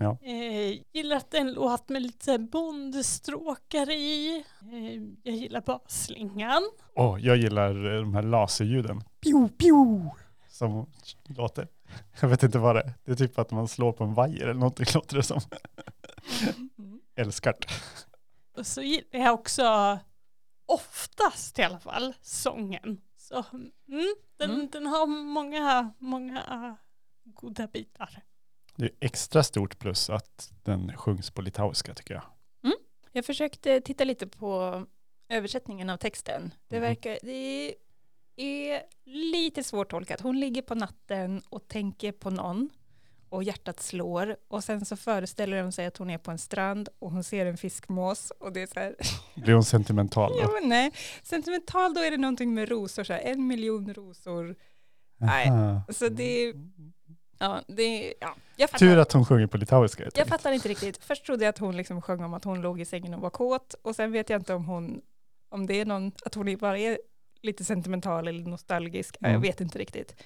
Ja. 0.02 0.18
Eh, 0.22 0.80
gillar 0.92 1.16
att 1.16 1.30
det 1.30 1.36
är 1.36 1.40
en 1.40 1.52
låt 1.52 1.88
med 1.88 2.02
lite 2.02 2.38
bondstråkar 2.38 3.90
i. 3.90 4.44
Eh, 4.72 5.02
jag 5.22 5.34
gillar 5.36 5.60
basslingan. 5.60 6.62
Åh, 6.94 7.18
jag 7.26 7.36
gillar 7.36 7.94
eh, 7.94 8.00
de 8.00 8.14
här 8.14 8.22
laserljuden. 8.22 9.00
Pew, 9.20 9.48
pew, 9.58 10.10
som 10.48 10.86
låter. 11.28 11.68
Jag 12.20 12.28
vet 12.28 12.42
inte 12.42 12.58
vad 12.58 12.76
det 12.76 12.80
är. 12.82 12.92
Det 13.04 13.12
är 13.12 13.16
typ 13.16 13.38
att 13.38 13.50
man 13.50 13.68
slår 13.68 13.92
på 13.92 14.04
en 14.04 14.14
vajer 14.14 14.42
eller 14.42 14.54
någonting 14.54 14.86
låter 14.94 15.16
det 15.16 15.22
som. 15.22 15.40
Mm. 16.78 17.00
Älskar 17.16 17.54
det. 17.60 17.66
Och 18.60 18.66
så 18.66 18.82
gillar 18.82 19.20
jag 19.20 19.34
också 19.34 19.98
oftast 20.66 21.58
i 21.58 21.62
alla 21.62 21.78
fall 21.80 22.14
sången. 22.22 23.00
Så 23.16 23.44
mm, 23.52 23.70
den, 24.38 24.50
Mm. 24.50 24.68
den 24.72 24.86
har 24.86 25.06
många, 25.06 25.92
många 25.98 26.76
goda 27.24 27.66
bitar. 27.66 28.22
Det 28.76 28.84
är 28.84 28.90
extra 29.00 29.42
stort 29.42 29.78
plus 29.78 30.10
att 30.10 30.52
den 30.62 30.96
sjungs 30.96 31.30
på 31.30 31.42
litauiska 31.42 31.94
tycker 31.94 32.14
jag. 32.14 32.22
Jag 33.12 33.24
försökte 33.24 33.80
titta 33.80 34.04
lite 34.04 34.26
på 34.26 34.82
översättningen 35.28 35.90
av 35.90 35.96
texten. 35.96 36.54
Det 36.68 36.76
Mhm. 36.76 36.82
verkar, 36.82 37.18
det 37.22 37.74
är 38.36 38.82
lite 39.04 39.62
svårt 39.64 39.90
tolkat. 39.90 40.20
Hon 40.20 40.40
ligger 40.40 40.62
på 40.62 40.74
natten 40.74 41.42
och 41.48 41.68
tänker 41.68 42.12
på 42.12 42.30
någon 42.30 42.70
och 43.28 43.44
hjärtat 43.44 43.80
slår 43.80 44.36
och 44.48 44.64
sen 44.64 44.84
så 44.84 44.96
föreställer 44.96 45.62
hon 45.62 45.72
sig 45.72 45.86
att 45.86 45.96
hon 45.96 46.10
är 46.10 46.18
på 46.18 46.30
en 46.30 46.38
strand 46.38 46.88
och 46.98 47.10
hon 47.10 47.24
ser 47.24 47.46
en 47.46 47.56
fiskmås 47.56 48.30
och 48.40 48.52
det 48.52 48.62
är 48.62 48.66
så 48.66 48.80
här, 48.80 48.96
Blir 49.42 49.54
hon 49.54 49.64
sentimental 49.64 50.32
ja 50.40 50.46
då? 50.46 50.52
men 50.60 50.68
nej, 50.68 50.92
sentimental 51.22 51.94
då 51.94 52.00
är 52.00 52.10
det 52.10 52.16
någonting 52.16 52.54
med 52.54 52.68
rosor, 52.68 53.04
så 53.04 53.12
här, 53.12 53.20
en 53.20 53.46
miljon 53.46 53.94
rosor. 53.94 54.56
Nej, 55.16 55.48
Aha. 55.48 55.82
Så 55.92 56.08
det, 56.08 56.52
ja, 57.40 57.62
det, 57.68 58.14
ja, 58.20 58.34
jag 58.56 58.70
fattar. 58.70 58.86
Tur 58.86 58.98
att 58.98 59.12
hon 59.12 59.24
sjunger 59.24 59.46
på 59.46 59.56
litauiska. 59.56 60.02
Jag 60.02 60.06
enkelt. 60.06 60.28
fattar 60.28 60.52
inte 60.52 60.68
riktigt. 60.68 61.04
Först 61.04 61.24
trodde 61.26 61.44
jag 61.44 61.50
att 61.50 61.58
hon 61.58 61.76
liksom 61.76 62.02
sjöng 62.02 62.24
om 62.24 62.34
att 62.34 62.44
hon 62.44 62.60
låg 62.60 62.80
i 62.80 62.84
sängen 62.84 63.14
och 63.14 63.20
var 63.20 63.30
kåt 63.30 63.74
och 63.82 63.96
sen 63.96 64.12
vet 64.12 64.30
jag 64.30 64.40
inte 64.40 64.54
om 64.54 64.64
hon, 64.64 65.00
om 65.48 65.66
det 65.66 65.74
är 65.80 65.84
någon, 65.84 66.12
att 66.24 66.34
hon 66.34 66.56
bara 66.56 66.78
är 66.78 66.98
lite 67.42 67.64
sentimental 67.64 68.28
eller 68.28 68.44
nostalgisk. 68.44 69.16
Ja, 69.20 69.26
Jag 69.26 69.30
Mm. 69.30 69.42
vet 69.42 69.60
inte 69.60 69.78
riktigt. 69.78 70.22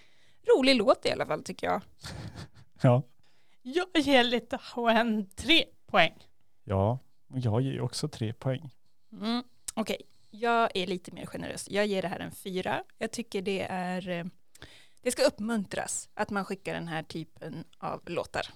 Rolig 0.56 0.76
låt 0.76 1.06
i 1.06 1.10
alla 1.10 1.26
fall 1.26 1.42
tycker 1.42 1.66
jag. 1.66 1.80
Ja. 2.80 3.02
Jag 3.62 3.86
ger 4.02 4.24
Litauen 4.24 5.28
tre 5.36 5.64
poäng. 5.86 6.12
ja, 6.64 6.98
och 7.30 7.38
jag 7.38 7.60
ger 7.60 7.80
också 7.80 8.08
tre 8.08 8.32
poäng. 8.32 8.70
Mm. 9.20 9.42
Okej, 9.74 9.96
jag 10.30 10.70
är 10.74 10.86
lite 10.86 11.12
mer 11.12 11.26
generös. 11.26 11.70
Jag 11.70 11.86
ger 11.86 12.02
det 12.02 12.08
här 12.08 12.18
en 12.20 12.30
fyra. 12.30 12.82
Jag 12.98 13.10
tycker 13.10 13.42
det 13.42 13.62
är, 13.70 14.08
eh, 14.08 14.24
det 15.04 15.10
ska 15.10 15.22
uppmuntras 15.24 16.08
att 16.14 16.30
man 16.30 16.44
skickar 16.44 16.74
den 16.74 16.88
här 16.88 17.02
typen 17.02 17.64
av 17.78 18.02
låtar, 18.06 18.46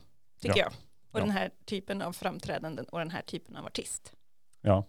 tycker 0.40 0.58
Ja. 0.58 0.64
jag. 0.64 0.72
Och 1.12 1.20
Ja. 1.20 1.24
den 1.24 1.30
här 1.30 1.50
typen 1.64 2.02
av 2.02 2.12
framträdanden 2.12 2.84
och 2.84 2.98
den 2.98 3.10
här 3.10 3.22
typen 3.22 3.56
av 3.56 3.66
artist. 3.66 4.12
Ja, 4.60 4.84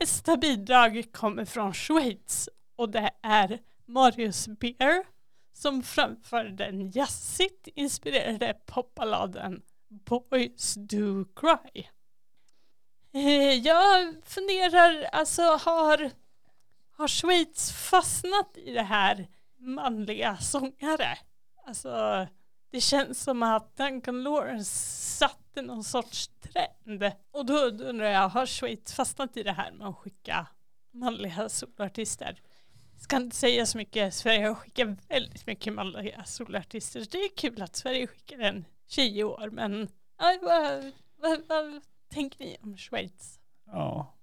Nästa 0.00 0.36
bidrag 0.36 1.04
kommer 1.12 1.44
från 1.44 1.74
Schweiz 1.74 2.48
och 2.76 2.88
det 2.90 3.10
är 3.22 3.58
Marius 3.86 4.48
Beer 4.48 5.04
som 5.52 5.82
framför 5.82 6.44
den 6.44 6.90
jazzigt 6.90 7.68
inspirerade 7.74 8.56
popballaden 8.66 9.62
Boys 9.88 10.74
Do 10.74 11.24
Cry. 11.36 11.86
Eh, 13.14 13.52
Jag 13.54 14.14
funderar, 14.24 15.02
alltså 15.02 15.42
har, 15.42 16.10
har 16.92 17.08
Schweiz 17.08 17.72
fastnat 17.72 18.56
i 18.56 18.72
det 18.72 18.82
här 18.82 19.28
manliga 19.62 20.36
sångare? 20.36 21.18
Alltså 21.66 22.26
det 22.70 22.80
känns 22.80 23.22
som 23.22 23.42
att 23.42 23.76
Duncan 23.76 24.22
Lawrence 24.22 24.70
satte 25.18 25.62
någon 25.62 25.84
sorts 25.84 26.28
trend. 26.28 27.12
Och 27.32 27.46
då, 27.46 27.70
då 27.70 27.84
undrar 27.84 28.06
jag, 28.06 28.28
har 28.28 28.46
Schweiz 28.46 28.94
fastnat 28.94 29.36
i 29.36 29.42
det 29.42 29.52
här 29.52 29.72
med 29.72 29.88
att 29.88 29.96
skicka 29.96 30.46
manliga 30.92 31.48
soloartister? 31.48 32.40
Ska 32.96 33.16
inte 33.16 33.36
säga 33.36 33.66
så 33.66 33.78
mycket, 33.78 34.14
Sverige 34.14 34.46
har 34.46 34.54
skickat 34.54 34.88
väldigt 35.08 35.46
mycket 35.46 35.72
manliga 35.72 36.24
soloartister. 36.24 37.06
Det 37.10 37.18
är 37.18 37.36
kul 37.36 37.62
att 37.62 37.76
Sverige 37.76 38.06
skickar 38.06 38.38
en 38.38 38.64
tjej 38.88 39.18
i 39.18 39.24
år, 39.24 39.50
men 39.52 39.88
ja, 40.18 40.38
vad, 40.42 40.92
vad, 41.16 41.40
vad 41.48 41.82
tänker 42.08 42.44
ni 42.44 42.56
om 42.62 42.76
Schweiz? 42.76 43.40
Ja, 43.66 44.14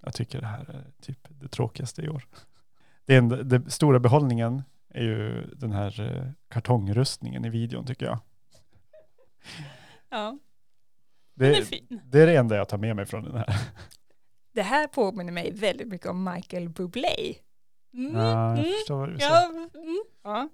jag 0.00 0.14
tycker 0.14 0.40
det 0.40 0.46
här 0.46 0.70
är 0.70 0.92
typ 1.02 1.18
det 1.28 1.48
tråkigaste 1.48 2.02
i 2.02 2.08
år. 2.08 2.26
Det, 3.04 3.16
enda, 3.16 3.42
det 3.42 3.70
stora 3.70 3.98
behållningen 3.98 4.62
är 4.90 5.02
ju 5.02 5.46
den 5.54 5.72
här 5.72 6.00
eh, 6.00 6.30
kartongrustningen 6.48 7.44
i 7.44 7.48
videon 7.50 7.86
tycker 7.86 8.06
jag. 8.06 8.18
Ja. 10.08 10.38
Den 11.34 11.50
är 11.50 11.56
Det, 11.56 11.64
fin. 11.64 12.00
det 12.04 12.20
är 12.20 12.26
det 12.26 12.36
enda 12.36 12.56
jag 12.56 12.68
tar 12.68 12.78
med 12.78 12.96
mig 12.96 13.06
från 13.06 13.24
den 13.24 13.36
här. 13.36 13.54
Det 14.52 14.62
här 14.62 14.86
påminner 14.86 15.32
mig 15.32 15.52
väldigt 15.52 15.88
mycket 15.88 16.06
om 16.06 16.24
Michael 16.34 16.68
Bublé. 16.68 17.34
Mm, 17.94 18.14
Ja, 18.16 18.48
jag 18.48 18.58
mm, 18.58 18.64
förstår 18.72 18.98
vad 18.98 19.08
du 19.08 19.18
säger. 19.18 19.30
ja, 19.32 19.50
mm. 19.74 20.02
Ja. 20.24 20.48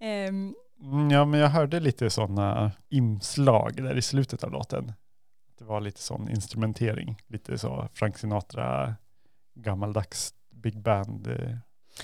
Ehm, 0.00 0.54
Mm, 0.82 1.10
ja, 1.10 1.24
men 1.24 1.40
jag 1.40 1.48
hörde 1.48 1.80
lite 1.80 2.10
sådana 2.10 2.72
inslag 2.88 3.76
där 3.76 3.96
i 3.98 4.02
slutet 4.02 4.44
av 4.44 4.50
låten. 4.52 4.92
Det 5.58 5.64
var 5.64 5.80
lite 5.80 6.00
sån 6.02 6.28
instrumentering, 6.30 7.16
lite 7.26 7.58
så 7.58 7.88
Frank 7.94 8.18
Sinatra, 8.18 8.94
gammaldags 9.54 10.34
big 10.50 10.82
band. 10.82 11.28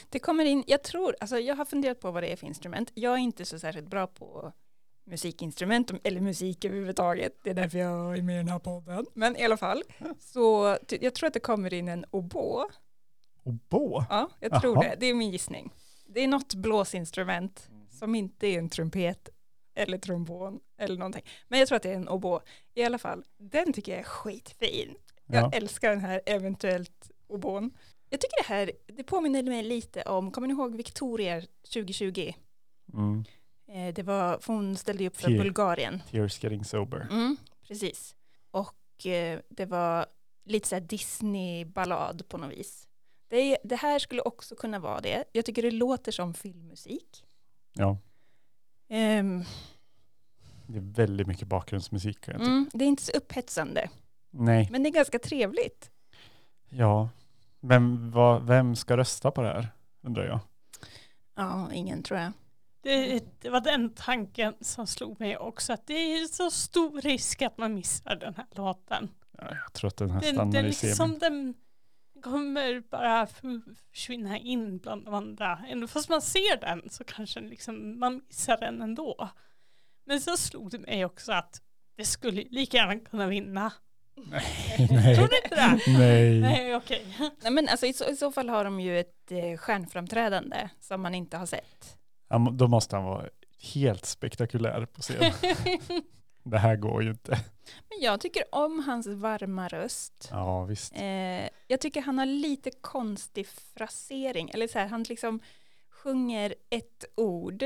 Det 0.09 0.19
kommer 0.19 0.45
in, 0.45 0.64
jag 0.67 0.83
tror, 0.83 1.17
alltså 1.21 1.38
jag 1.38 1.57
har 1.57 1.64
funderat 1.64 2.00
på 2.00 2.11
vad 2.11 2.23
det 2.23 2.33
är 2.33 2.37
för 2.37 2.47
instrument. 2.47 2.90
Jag 2.95 3.12
är 3.14 3.19
inte 3.19 3.45
så 3.45 3.59
särskilt 3.59 3.88
bra 3.88 4.07
på 4.07 4.52
musikinstrument 5.07 5.90
eller 6.05 6.21
musik 6.21 6.64
överhuvudtaget. 6.64 7.33
Det 7.43 7.50
är 7.50 7.55
därför 7.55 7.78
jag 7.78 8.19
är 8.19 8.23
med 8.23 8.35
i 8.35 8.38
den 8.38 8.49
här 8.49 8.59
podden. 8.59 9.07
Men 9.14 9.37
i 9.37 9.45
alla 9.45 9.57
fall, 9.57 9.83
så 10.21 10.76
jag 10.88 11.14
tror 11.14 11.26
att 11.26 11.35
det 11.35 11.40
kommer 11.40 11.75
in 11.75 11.88
en 11.88 12.05
oboe. 12.11 12.67
Oboe? 13.43 14.07
Ja, 14.11 14.28
jag 14.40 14.61
tror 14.61 14.75
Jaha. 14.76 14.83
det. 14.90 14.97
Det 15.00 15.07
är 15.07 15.14
min 15.14 15.31
gissning. 15.31 15.73
Det 16.07 16.21
är 16.25 16.28
något 16.28 16.55
blåsinstrument 16.55 17.69
som 17.90 18.14
inte 18.14 18.47
är 18.47 18.59
en 18.59 18.69
trumpet 18.69 19.28
eller 19.75 19.99
trombon 19.99 20.61
eller 20.78 20.97
någonting. 20.99 21.23
Men 21.49 21.59
jag 21.59 21.69
tror 21.69 21.76
att 21.76 21.83
det 21.83 21.90
är 21.90 21.95
en 21.97 22.09
oboe. 22.09 22.40
I 22.75 22.85
alla 22.85 22.99
fall, 22.99 23.25
den 23.38 23.73
tycker 23.73 23.93
jag 23.93 23.99
är 24.00 24.05
skitfin. 24.05 24.95
Jag 25.26 25.45
Ja. 25.45 25.50
älskar 25.55 25.90
den 25.90 26.00
här 26.00 26.21
eventuellt 26.26 27.11
oboen. 27.26 27.71
Jag 28.11 28.21
tycker 28.21 28.43
det 28.43 28.49
här, 28.55 28.73
det 28.87 29.05
påminner 29.05 29.43
mig 29.43 29.62
lite 29.62 30.03
om, 30.03 30.31
kommer 30.31 30.49
ni 30.49 30.55
ihåg 30.55 30.77
Victoria 30.77 31.43
2020? 31.75 32.33
Mm. 32.93 33.25
Eh, 33.69 33.95
det 33.95 34.03
var, 34.03 34.41
hon 34.47 34.77
ställde 34.77 35.07
upp 35.07 35.17
för 35.17 35.29
Tear. 35.29 35.38
Bulgarien. 35.38 36.03
Tears 36.11 36.43
getting 36.45 36.65
sober. 36.65 37.07
Mm, 37.11 37.37
precis. 37.69 38.15
Och 38.50 39.07
eh, 39.07 39.41
det 39.49 39.67
var 39.67 40.07
lite 40.45 40.69
så 40.69 40.79
Disney-ballad 40.79 42.29
på 42.29 42.38
något 42.38 42.53
vis. 42.53 42.88
Det, 43.29 43.59
det 43.65 43.77
här 43.77 43.99
skulle 43.99 44.23
också 44.23 44.57
kunna 44.57 44.79
vara 44.79 45.00
det. 45.00 45.25
Jag 45.33 45.45
tycker 45.45 45.62
det 45.62 45.71
låter 45.71 46.12
som 46.12 46.35
filmmusik. 46.35 47.25
Ja, 47.73 47.99
Ehm, 48.91 49.45
det 50.67 50.79
är 50.79 50.83
väldigt 50.95 51.27
mycket 51.27 51.49
bakgrundsmusik. 51.49 52.29
mm, 52.29 52.71
det 52.73 52.85
är 52.85 52.88
inte 52.88 53.03
så 53.03 53.12
upphetsande, 53.12 53.91
Nej, 54.31 54.69
men 54.71 54.83
det 54.83 54.88
är 54.88 54.93
ganska 54.93 55.19
trevligt. 55.19 55.91
ja. 56.69 57.09
Men 57.61 58.11
vad, 58.11 58.47
vem 58.47 58.77
ska 58.77 58.97
rösta 58.97 59.31
på 59.31 59.43
det 59.43 59.49
här? 59.49 59.69
Undrar 60.03 60.27
jag. 60.27 60.41
Ja, 61.37 61.73
ingen 61.73 62.03
tror 62.03 62.21
jag. 62.21 62.33
Det, 62.81 63.25
det 63.41 63.50
var 63.50 63.61
den 63.61 63.95
tanken 63.95 64.55
som 64.61 64.87
slog 64.87 65.21
mig 65.21 65.37
också, 65.38 65.73
att 65.73 65.87
det 65.87 65.95
är 65.95 66.27
så 66.27 66.50
stor 66.50 67.00
risk 67.00 67.43
att 67.43 67.59
man 67.59 67.75
missar 67.75 68.17
den 68.17 68.35
här 68.35 68.47
låten. 68.50 69.09
Ja, 69.38 69.47
jag 69.50 69.73
tror 69.73 69.88
att 69.88 69.97
den 69.97 70.11
här 70.11 70.21
Den, 70.21 70.35
stannar 70.35 70.53
den, 70.53 70.67
i 70.67 70.73
semin. 70.73 70.91
liksom, 70.91 71.19
den 71.19 71.55
kommer 72.23 72.81
bara 72.91 73.27
försvinna 73.93 74.38
in 74.38 74.79
bland 74.79 75.05
de 75.05 75.15
andra. 75.15 75.59
Ändå 75.69 75.87
fast 75.87 76.09
man 76.09 76.23
ser 76.23 76.61
den 76.61 76.91
så 76.91 77.05
kanske 77.05 77.41
liksom, 77.41 77.99
man 78.00 78.23
missar 78.29 78.57
den 78.57 78.83
ändå. 78.83 79.29
Men 80.05 80.21
så 80.21 80.37
slog 80.37 80.71
det 80.71 80.79
mig 80.79 81.05
också 81.05 81.33
att 81.33 81.62
det 81.97 82.05
skulle 82.05 82.45
lika 82.50 82.77
gärna 82.77 82.99
kunna 83.00 83.27
vinna. 83.27 83.73
Nej. 84.31 85.17
Tror 85.17 85.29
ni 85.29 85.37
inte 85.45 85.57
det? 85.57 85.99
Nej. 85.99 86.41
Nej, 86.41 86.77
okej. 86.77 87.07
Nej, 87.43 87.53
men 87.53 87.69
alltså, 87.69 87.87
i, 87.87 87.93
så, 87.93 88.05
I 88.05 88.17
så 88.17 88.33
fall 88.33 88.49
har 88.49 88.65
de 88.65 88.81
ju 88.81 89.01
ett 89.01 89.31
eh, 89.33 89.57
stjärnframträdande 89.59 90.69
som 90.81 91.01
man 91.03 91.15
inte 91.15 91.37
har 91.37 91.47
sett. 91.47 91.97
Ja, 92.29 92.39
må- 92.39 92.51
Då 92.51 92.69
måste 92.69 92.97
han 92.97 93.05
vara 93.05 93.29
helt 93.75 94.07
spektakulär 94.07 94.87
på 94.87 95.01
scen. 95.03 95.33
Det 96.43 96.59
här 96.59 96.77
går 96.77 97.03
ju 97.03 97.11
inte. 97.11 97.31
Men 97.89 97.99
jag 98.01 98.21
tycker 98.21 98.43
om 98.53 98.79
hans 98.87 99.07
varma 99.07 99.69
röst. 99.69 100.29
Ja, 100.31 100.65
visst. 100.65 100.93
Eh, 100.97 101.49
jag 101.67 101.81
tycker 101.81 102.01
han 102.03 102.19
har 102.19 102.27
lite 102.27 102.71
konstig 102.81 103.47
frasering. 103.49 104.51
Eller 104.51 104.69
så 104.69 104.79
här, 104.79 104.87
han 104.87 105.03
liksom 105.03 105.41
sjunger 105.91 106.55
ett 106.71 107.05
ord 107.17 107.65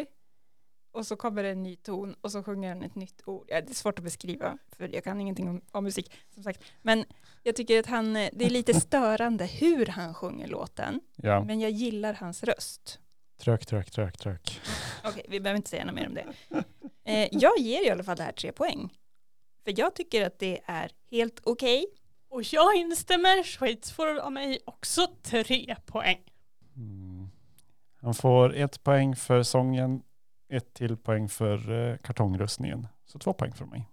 och 0.92 1.06
så 1.06 1.16
kommer 1.16 1.42
det 1.42 1.48
en 1.50 1.62
ny 1.62 1.76
ton 1.76 2.14
och 2.20 2.32
så 2.32 2.42
sjunger 2.42 2.68
han 2.68 2.82
ett 2.82 2.94
nytt 2.94 3.22
ord. 3.26 3.44
Ja, 3.48 3.60
det 3.60 3.70
är 3.70 3.74
svårt 3.74 3.98
att 3.98 4.04
beskriva 4.04 4.58
för 4.76 4.94
jag 4.94 5.04
kan 5.04 5.20
ingenting 5.20 5.48
om, 5.48 5.60
om 5.70 5.84
musik 5.84 6.12
som 6.34 6.42
sagt. 6.42 6.62
Men 6.82 7.04
jag 7.42 7.56
tycker 7.56 7.80
att 7.80 7.86
han, 7.86 8.16
eh, 8.16 8.30
det 8.32 8.44
är 8.44 8.50
lite 8.50 8.80
störande 8.80 9.46
hur 9.46 9.86
han 9.86 10.14
sjunger 10.14 10.46
låten. 10.48 11.00
Ja, 11.16 11.44
Men 11.44 11.60
jag 11.60 11.70
gillar 11.70 12.14
hans 12.14 12.42
röst. 12.42 13.00
trök, 13.40 13.66
trök, 13.66 13.90
trök, 13.90 14.18
trök. 14.18 14.60
Okej, 15.04 15.26
vi 15.28 15.40
behöver 15.40 15.56
inte 15.56 15.70
säga 15.70 15.84
något 15.84 15.94
mer 15.94 16.06
om 16.06 16.14
det. 16.14 16.26
Eh, 17.04 17.28
jag 17.32 17.58
ger 17.58 17.86
i 17.86 17.90
alla 17.90 18.04
fall 18.04 18.16
det 18.16 18.22
här 18.22 18.32
tre 18.32 18.52
poäng. 18.52 18.88
För 19.64 19.74
jag 19.78 19.94
tycker 19.94 20.26
att 20.26 20.38
det 20.38 20.60
är 20.66 20.90
helt 21.10 21.40
okej. 21.44 21.86
Och 22.28 22.42
jag 22.52 22.76
instämmer, 22.76 23.42
Schweiz 23.42 23.92
får 23.92 24.18
av 24.18 24.32
mig 24.32 24.58
också 24.64 25.06
tre 25.22 25.76
poäng. 25.86 26.20
Mm. 26.76 27.28
Han 27.96 28.14
får 28.14 28.56
ett 28.56 28.82
poäng 28.82 29.16
för 29.16 29.42
sången, 29.42 30.02
ett 30.52 30.74
till 30.74 30.96
poäng 30.96 31.28
för 31.28 31.70
eh, 31.90 31.96
kartongrustningen. 31.96 32.86
Så 33.04 33.18
två 33.18 33.32
poäng 33.32 33.52
från 33.52 33.68
mig. 33.70 33.88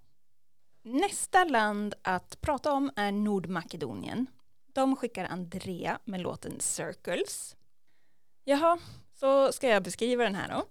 Nästa 0.83 1.43
land 1.43 1.93
att 2.01 2.41
prata 2.41 2.71
om 2.73 2.91
är 2.95 3.11
Nordmakedonien. 3.11 4.25
De 4.73 4.95
skickar 4.95 5.25
Andrea 5.25 5.99
med 6.03 6.21
låten 6.21 6.59
Circles. 6.59 7.55
Jaha, 8.43 8.77
så 9.13 9.51
ska 9.51 9.67
jag 9.67 9.83
beskriva 9.83 10.23
den 10.23 10.35
här 10.35 10.49
då. 10.49 10.65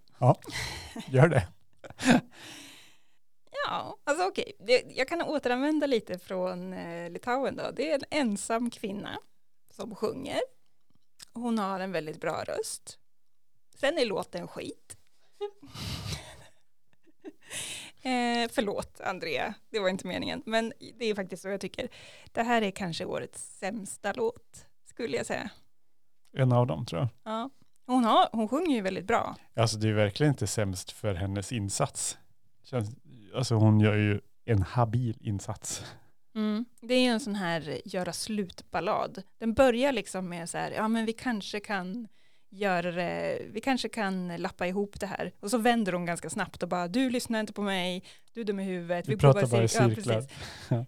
Gör 1.07 1.28
det. 1.28 1.49
Ja, 3.66 3.97
alltså 4.04 4.26
okej. 4.26 4.52
Det- 4.59 4.85
Jag 4.97 5.09
kan 5.09 5.23
återanvända 5.23 5.87
lite 5.87 6.18
från 6.18 6.73
eh, 6.73 7.11
Litauen 7.11 7.57
då. 7.57 7.71
Det 7.76 7.90
är 7.90 7.95
en 7.95 8.04
ensam 8.28 8.71
kvinna 8.71 9.18
som 9.71 9.95
sjunger. 9.95 10.40
Hon 11.33 11.59
har 11.59 11.80
en 11.80 11.92
väldigt 11.92 12.21
bra 12.21 12.45
röst. 12.45 12.99
Sen 13.75 13.99
är 13.99 14.07
låten 14.07 14.49
skit. 14.49 14.97
Eh, 18.02 18.50
förlåt 18.50 19.00
Andrea, 19.00 19.54
det 19.71 19.80
var 19.80 19.88
inte 19.88 20.07
meningen. 20.07 20.42
Men 20.47 20.73
det 20.99 21.04
är 21.04 21.14
faktiskt 21.14 21.42
så 21.42 21.49
jag 21.49 21.61
tycker. 21.61 21.88
Det 22.33 22.42
här 22.42 22.62
är 22.62 22.71
kanske 22.71 23.04
årets 23.04 23.59
sämsta 23.59 24.12
låt, 24.12 24.66
skulle 24.85 25.16
jag 25.16 25.26
säga. 25.26 25.50
En 26.37 26.52
av 26.52 26.66
dem 26.66 26.87
tror 26.87 27.00
jag. 27.00 27.09
Ja. 27.33 27.50
Hon, 27.87 28.04
har, 28.04 28.28
hon 28.33 28.49
sjunger 28.49 28.76
ju 28.76 28.83
väldigt 28.83 29.07
bra. 29.07 29.37
Alltså 29.57 29.78
det 29.78 29.88
är 29.88 29.92
verkligen 29.92 30.33
inte 30.33 30.47
sämst 30.47 30.90
för 30.90 31.14
hennes 31.14 31.52
insats. 31.52 32.18
Känns, 32.62 32.90
alltså 33.35 33.54
hon 33.54 33.80
gör 33.80 33.97
ju 33.97 34.21
en 34.45 34.62
habil 34.62 35.16
insats. 35.21 35.85
Mm. 36.35 36.64
Det 36.80 36.95
är 36.95 37.00
ju 37.00 37.07
en 37.09 37.21
sån 37.21 37.35
här 37.35 37.80
göra 37.85 38.12
slut-ballad. 38.12 39.23
Den 39.38 39.54
börjar 39.54 39.92
liksom 39.92 40.28
med 40.28 40.49
så 40.49 40.59
här, 40.59 40.71
ja 40.71 40.88
men 40.88 41.07
vi 41.07 41.12
kanske 41.12 41.61
kan 41.61 42.09
göra 42.50 42.92
det, 42.92 43.42
vi 43.52 43.60
kanske 43.60 43.88
kan 43.88 44.36
lappa 44.36 44.66
ihop 44.66 45.00
det 45.00 45.06
här. 45.06 45.32
Och 45.40 45.50
så 45.50 45.58
vänder 45.58 45.92
hon 45.92 46.06
ganska 46.06 46.30
snabbt 46.30 46.62
och 46.62 46.68
bara, 46.68 46.88
du 46.88 47.10
lyssnar 47.10 47.40
inte 47.40 47.52
på 47.52 47.62
mig, 47.62 48.04
du 48.32 48.40
är 48.40 48.44
dum 48.44 48.60
i 48.60 48.64
huvudet. 48.64 49.08
Vi 49.08 49.16
pratar 49.16 49.40
pågår 49.40 49.50
bara 49.56 49.62
i 49.62 49.66
cir- 49.66 49.94
cirklar. 49.94 50.24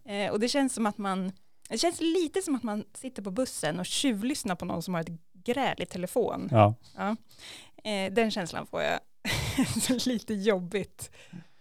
Ja, 0.05 0.13
eh, 0.13 0.31
och 0.31 0.41
det 0.41 0.49
känns 0.49 0.75
som 0.75 0.87
att 0.87 0.99
man, 0.99 1.33
det 1.69 1.79
känns 1.79 2.01
lite 2.01 2.43
som 2.43 2.55
att 2.55 2.63
man 2.63 2.85
sitter 2.95 3.23
på 3.23 3.31
bussen 3.31 3.81
och 3.81 3.87
tjuvlyssnar 3.87 4.55
på 4.55 4.65
någon 4.65 4.83
som 4.83 4.95
har 4.95 5.01
ett 5.01 5.09
gräl 5.33 5.83
i 5.83 5.87
telefon. 5.87 6.49
Ja, 6.51 6.75
Eh, 7.85 8.13
den 8.13 8.31
känslan 8.31 8.67
får 8.67 8.83
jag. 8.83 9.01
Lite 10.07 10.35
jobbigt. 10.35 11.11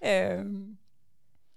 Ehm, 0.01 0.77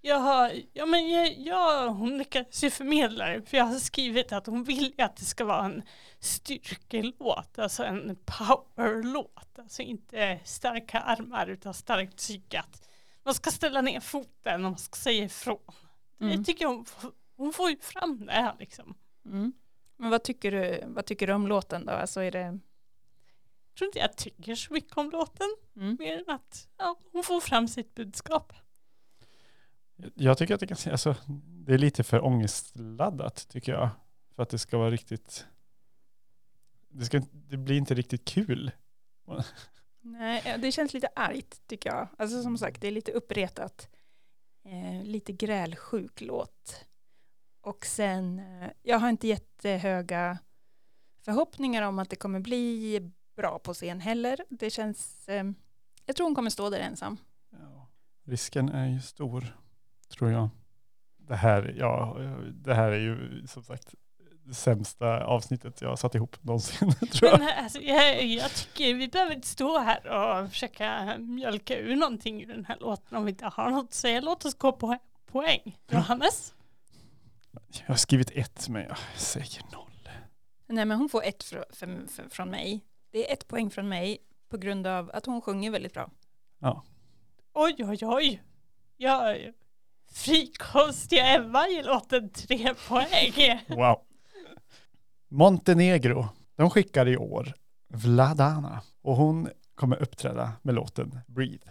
Jag 0.05 0.19
har, 0.19 0.53
ja 0.73 0.87
men 0.87 1.11
jag, 1.11 1.39
jag, 1.39 1.89
hon 1.89 2.19
lyckades 2.19 2.65
ju 2.65 2.71
förmedla 2.71 3.27
det, 3.29 3.43
för 3.43 3.57
jag 3.57 3.65
har 3.65 3.79
skrivit 3.79 4.33
att 4.33 4.47
hon 4.47 4.65
vill 4.65 4.95
ju 4.99 5.05
att 5.05 5.17
det 5.17 5.25
ska 5.25 5.45
vara 5.45 5.65
en 5.65 5.83
styrkelåt, 6.19 7.59
alltså 7.59 7.85
en 7.85 8.17
powerlåt, 8.25 9.59
alltså 9.59 9.83
inte 9.83 10.41
starka 10.45 11.01
armar 11.01 11.47
utan 11.47 11.75
starkt 11.75 12.17
psykat. 12.17 12.89
Man 13.25 13.35
ska 13.35 13.51
ställa 13.51 13.81
ner 13.81 14.01
foten 14.01 14.65
och 14.65 14.71
man 14.71 14.79
ska 14.79 14.97
säga 14.97 15.25
ifrån. 15.25 15.59
Mm. 16.21 16.33
Jag 16.33 16.47
tycker 16.47 16.67
hon, 16.67 16.85
får- 16.85 17.13
hon 17.37 17.53
får 17.53 17.71
ju 17.71 17.79
fram 17.79 18.27
det 18.27 18.33
här 18.33 18.57
liksom. 18.59 18.95
Mm. 19.25 19.53
Men 19.97 20.11
vad 20.11 20.23
tycker, 20.23 20.51
du, 20.51 20.85
vad 20.87 21.07
tycker 21.07 21.27
du 21.27 21.33
om 21.33 21.47
låten 21.47 21.87
då? 21.87 21.93
Alltså 21.93 22.21
är 22.21 22.31
det, 22.31 22.59
tror 23.79 23.87
inte 23.89 23.99
jag 23.99 24.17
tycker 24.17 24.55
så 24.55 24.73
mycket 24.73 24.97
om 24.97 25.11
låten. 25.11 25.57
Mm. 25.77 25.97
Mer 26.01 26.19
än 26.19 26.35
att 26.35 26.69
ja, 26.79 26.97
hon 27.13 27.25
får 27.25 27.41
fram 27.41 27.69
sitt 27.69 27.95
budskap. 27.95 28.53
Jag 30.15 30.39
tycker 30.39 30.55
att 30.55 30.61
det, 30.61 30.67
kan, 30.67 30.93
alltså, 30.93 31.17
det 31.67 31.75
är 31.75 31.79
lite 31.79 32.03
för 32.03 32.25
ångestladdat 32.25 33.49
tycker 33.49 33.73
jag. 33.73 33.91
För 34.35 34.43
att 34.43 34.49
det 34.49 34.59
ska 34.59 34.79
vara 34.79 34.91
riktigt, 34.91 35.47
det, 36.89 37.05
ska, 37.05 37.23
det 37.33 37.57
blir 37.57 37.77
inte 37.77 37.95
riktigt 37.95 38.25
kul. 38.25 38.71
Nej, 40.01 40.59
det 40.59 40.73
känns 40.73 40.95
lite 40.95 41.09
argt 41.17 41.67
tycker 41.67 41.91
jag. 41.91 42.09
Alltså 42.19 42.43
som 42.43 42.59
sagt, 42.59 42.81
det 42.81 42.87
är 42.87 42.93
lite 42.93 43.13
uppretat. 43.13 43.89
Eh, 44.65 45.05
lite 45.05 45.33
grälsjuk 45.33 46.21
låt. 46.21 46.87
Och 47.61 47.87
sen, 47.87 48.39
eh, 48.39 48.71
jag 48.83 48.99
har 48.99 49.09
inte 49.09 49.29
jättehöga 49.29 50.39
förhoppningar 51.21 51.83
om 51.83 51.99
att 51.99 52.11
det 52.11 52.17
kommer 52.17 52.41
bli 52.41 53.13
bra 53.37 53.59
på 53.59 53.75
scen 53.75 54.01
heller. 54.01 54.45
Det 54.51 54.71
känns, 54.71 55.29
eh, 55.29 55.45
jag 56.07 56.17
tror 56.17 56.27
hon 56.27 56.35
kommer 56.35 56.51
stå 56.51 56.71
där 56.71 56.79
ensam. 56.79 57.17
Ja, 57.51 57.91
risken 58.25 58.69
är 58.69 58.87
ju 58.87 59.01
stor, 59.01 59.57
tror 60.13 60.31
jag. 60.31 60.49
Det 61.19 61.37
här, 61.37 61.75
ja, 61.79 62.17
det 62.53 62.75
här 62.75 62.93
är 62.93 62.99
ju 62.99 63.47
som 63.47 63.63
sagt 63.63 63.95
det 64.45 64.55
sämsta 64.55 65.25
avsnittet 65.25 65.81
jag 65.81 65.89
har 65.89 65.97
satt 65.97 66.15
ihop 66.15 66.45
någonsin, 66.45 66.93
tror 67.13 67.31
jag. 67.31 67.41
Men 67.41 67.65
alltså, 67.65 67.81
jag, 67.81 68.25
jag 68.25 68.51
tycker 68.51 68.95
vi 68.95 69.09
behöver 69.09 69.35
inte 69.35 69.49
stå 69.49 69.79
här 69.79 70.07
och 70.07 70.51
försöka 70.51 71.19
mjölka 71.19 71.79
ur 71.79 71.97
någonting 71.97 72.43
ur 72.43 72.55
den 72.55 72.65
här 72.65 72.77
låten 72.81 73.19
om 73.19 73.25
vi 73.25 73.31
inte 73.31 73.47
har 73.47 73.71
något 73.71 73.85
att 73.85 73.95
säga. 73.95 74.21
Låt 74.21 74.45
oss 74.45 74.55
gå 74.55 74.73
på 74.73 74.99
poäng. 75.27 75.79
Johannes? 75.91 76.55
Jag 77.73 77.89
har 77.89 77.97
skrivit 77.97 78.31
ett, 78.31 78.69
men 78.69 78.83
jag 78.83 78.99
säger 79.17 79.63
noll. 79.73 80.09
Nej 80.67 80.85
men 80.85 80.99
hon 80.99 81.09
får 81.09 81.25
ett 81.25 81.43
fr 81.43 81.57
för, 81.73 82.29
från 82.31 82.51
mig. 82.51 82.85
Det 83.11 83.31
är 83.31 83.33
ett 83.33 83.49
poäng 83.49 83.71
från 83.71 83.89
mig 83.89 84.19
på 84.49 84.57
grund 84.57 84.87
av 84.87 85.11
att 85.15 85.27
hon 85.27 85.41
sjunger 85.41 85.71
väldigt 85.71 85.95
bra. 85.95 86.11
Oj, 87.55 87.75
oj, 87.79 87.99
oj. 88.03 88.43
Ja, 88.97 89.35
frikostiga 90.13 91.35
Eva 91.35 91.69
ger 91.69 91.85
låten 91.85 92.31
tre 92.31 92.75
poäng. 92.89 93.61
Wow. 93.69 94.01
Montenegro, 95.29 96.29
de 96.57 96.71
skickar 96.71 97.09
i 97.09 97.17
år 97.17 97.55
Vladana 97.89 98.83
och 99.03 99.17
hon 99.17 99.49
kommer 99.75 100.03
uppträda 100.03 100.53
med 100.63 100.75
låten 100.75 101.19
Breathe. 101.27 101.71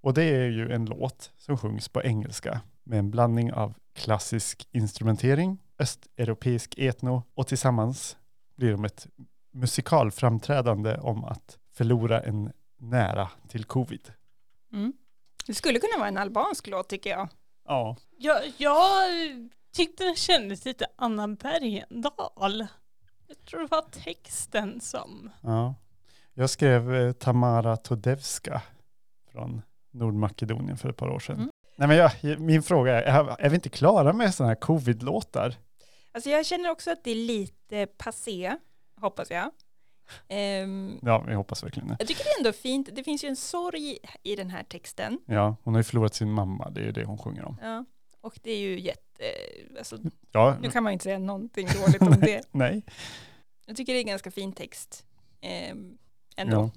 Och 0.00 0.14
det 0.14 0.24
är 0.24 0.50
ju 0.50 0.72
en 0.72 0.84
låt 0.84 1.32
som 1.36 1.58
sjungs 1.58 1.88
på 1.88 2.02
engelska 2.02 2.60
med 2.82 2.98
en 2.98 3.10
blandning 3.10 3.52
av 3.52 3.74
klassisk 3.92 4.68
instrumentering, 4.70 5.58
östeuropeisk 5.78 6.74
etno 6.78 7.22
och 7.34 7.46
tillsammans 7.46 8.16
blir 8.56 8.70
de 8.70 8.84
ett 8.84 9.06
musikalframträdande 9.52 10.96
om 10.96 11.24
att 11.24 11.58
förlora 11.72 12.20
en 12.20 12.52
nära 12.78 13.30
till 13.48 13.64
covid. 13.64 14.12
Mm. 14.72 14.92
Det 15.46 15.54
skulle 15.54 15.78
kunna 15.78 15.98
vara 15.98 16.08
en 16.08 16.18
albansk 16.18 16.66
låt 16.66 16.88
tycker 16.88 17.10
jag. 17.10 17.28
Ja, 17.66 17.96
Jag, 18.18 18.52
jag 18.58 19.10
tyckte 19.76 20.04
den 20.04 20.14
kändes 20.16 20.64
lite 20.64 20.86
Anna 20.96 21.28
Bergendahl. 21.28 22.66
Jag 23.28 23.44
tror 23.48 23.60
det 23.60 23.66
var 23.66 23.82
texten 24.04 24.80
som... 24.80 25.30
ja. 25.42 25.74
Jag 26.36 26.50
skrev 26.50 26.94
eh, 26.94 27.12
Tamara 27.12 27.76
Todevska 27.76 28.62
från 29.32 29.62
Nordmakedonien 29.92 30.76
för 30.76 30.88
ett 30.88 30.96
par 30.96 31.08
år 31.08 31.18
sedan. 31.18 31.36
Mm. 31.36 31.50
Nej 31.76 31.88
men 31.88 31.96
jag, 31.96 32.40
min 32.40 32.62
fråga 32.62 33.02
är, 33.02 33.40
är- 33.40 33.48
vi 33.48 33.54
inte 33.54 33.68
klara 33.68 34.12
med 34.12 34.34
sådana 34.34 34.48
här 34.50 34.60
covid-låtar? 34.60 35.54
Alltså 36.12 36.30
jag 36.30 36.46
känner 36.46 36.70
också 36.70 36.90
att 36.90 37.04
det 37.04 37.10
är 37.10 37.14
lite 37.26 37.86
passé, 37.86 38.56
hoppas 39.00 39.30
jag. 39.30 39.50
Ehm, 40.28 40.98
Ja, 41.02 41.24
vi 41.28 41.34
hoppas 41.34 41.64
verkligen 41.64 41.88
det. 41.88 41.96
jag 41.98 42.08
tycker 42.08 42.24
det 42.24 42.30
är 42.30 42.38
ändå 42.38 42.52
fint, 42.52 42.88
det 42.92 43.04
finns 43.04 43.24
ju 43.24 43.28
en 43.28 43.36
sorg 43.36 43.98
i 44.22 44.36
den 44.36 44.50
här 44.50 44.62
texten. 44.62 45.18
Ja, 45.26 45.56
hon 45.62 45.74
har 45.74 45.80
ju 45.80 45.84
förlorat 45.84 46.14
sin 46.14 46.32
mamma, 46.32 46.70
det 46.70 46.80
är 46.80 46.92
det 46.92 47.04
hon 47.04 47.18
sjunger 47.18 47.44
om. 47.44 47.56
Ja. 47.62 47.84
Och 48.20 48.38
det 48.42 48.50
är 48.50 48.58
ju 48.58 48.80
jätte, 48.80 49.24
alltså, 49.78 49.98
Ja, 50.32 50.56
nu 50.62 50.70
kan 50.70 50.82
man 50.82 50.92
ju 50.92 50.92
inte 50.92 51.02
säga 51.02 51.18
någonting 51.18 51.66
dåligt 51.80 52.02
om 52.02 52.20
det. 52.20 52.42
nej. 52.52 52.82
Jag 53.66 53.76
tycker 53.76 53.92
det 53.94 53.98
är 54.00 54.04
ganska 54.04 54.30
fin 54.30 54.52
text. 54.52 55.06
Ehm, 55.40 55.98
ändå. 56.36 56.56
Ja. 56.56 56.70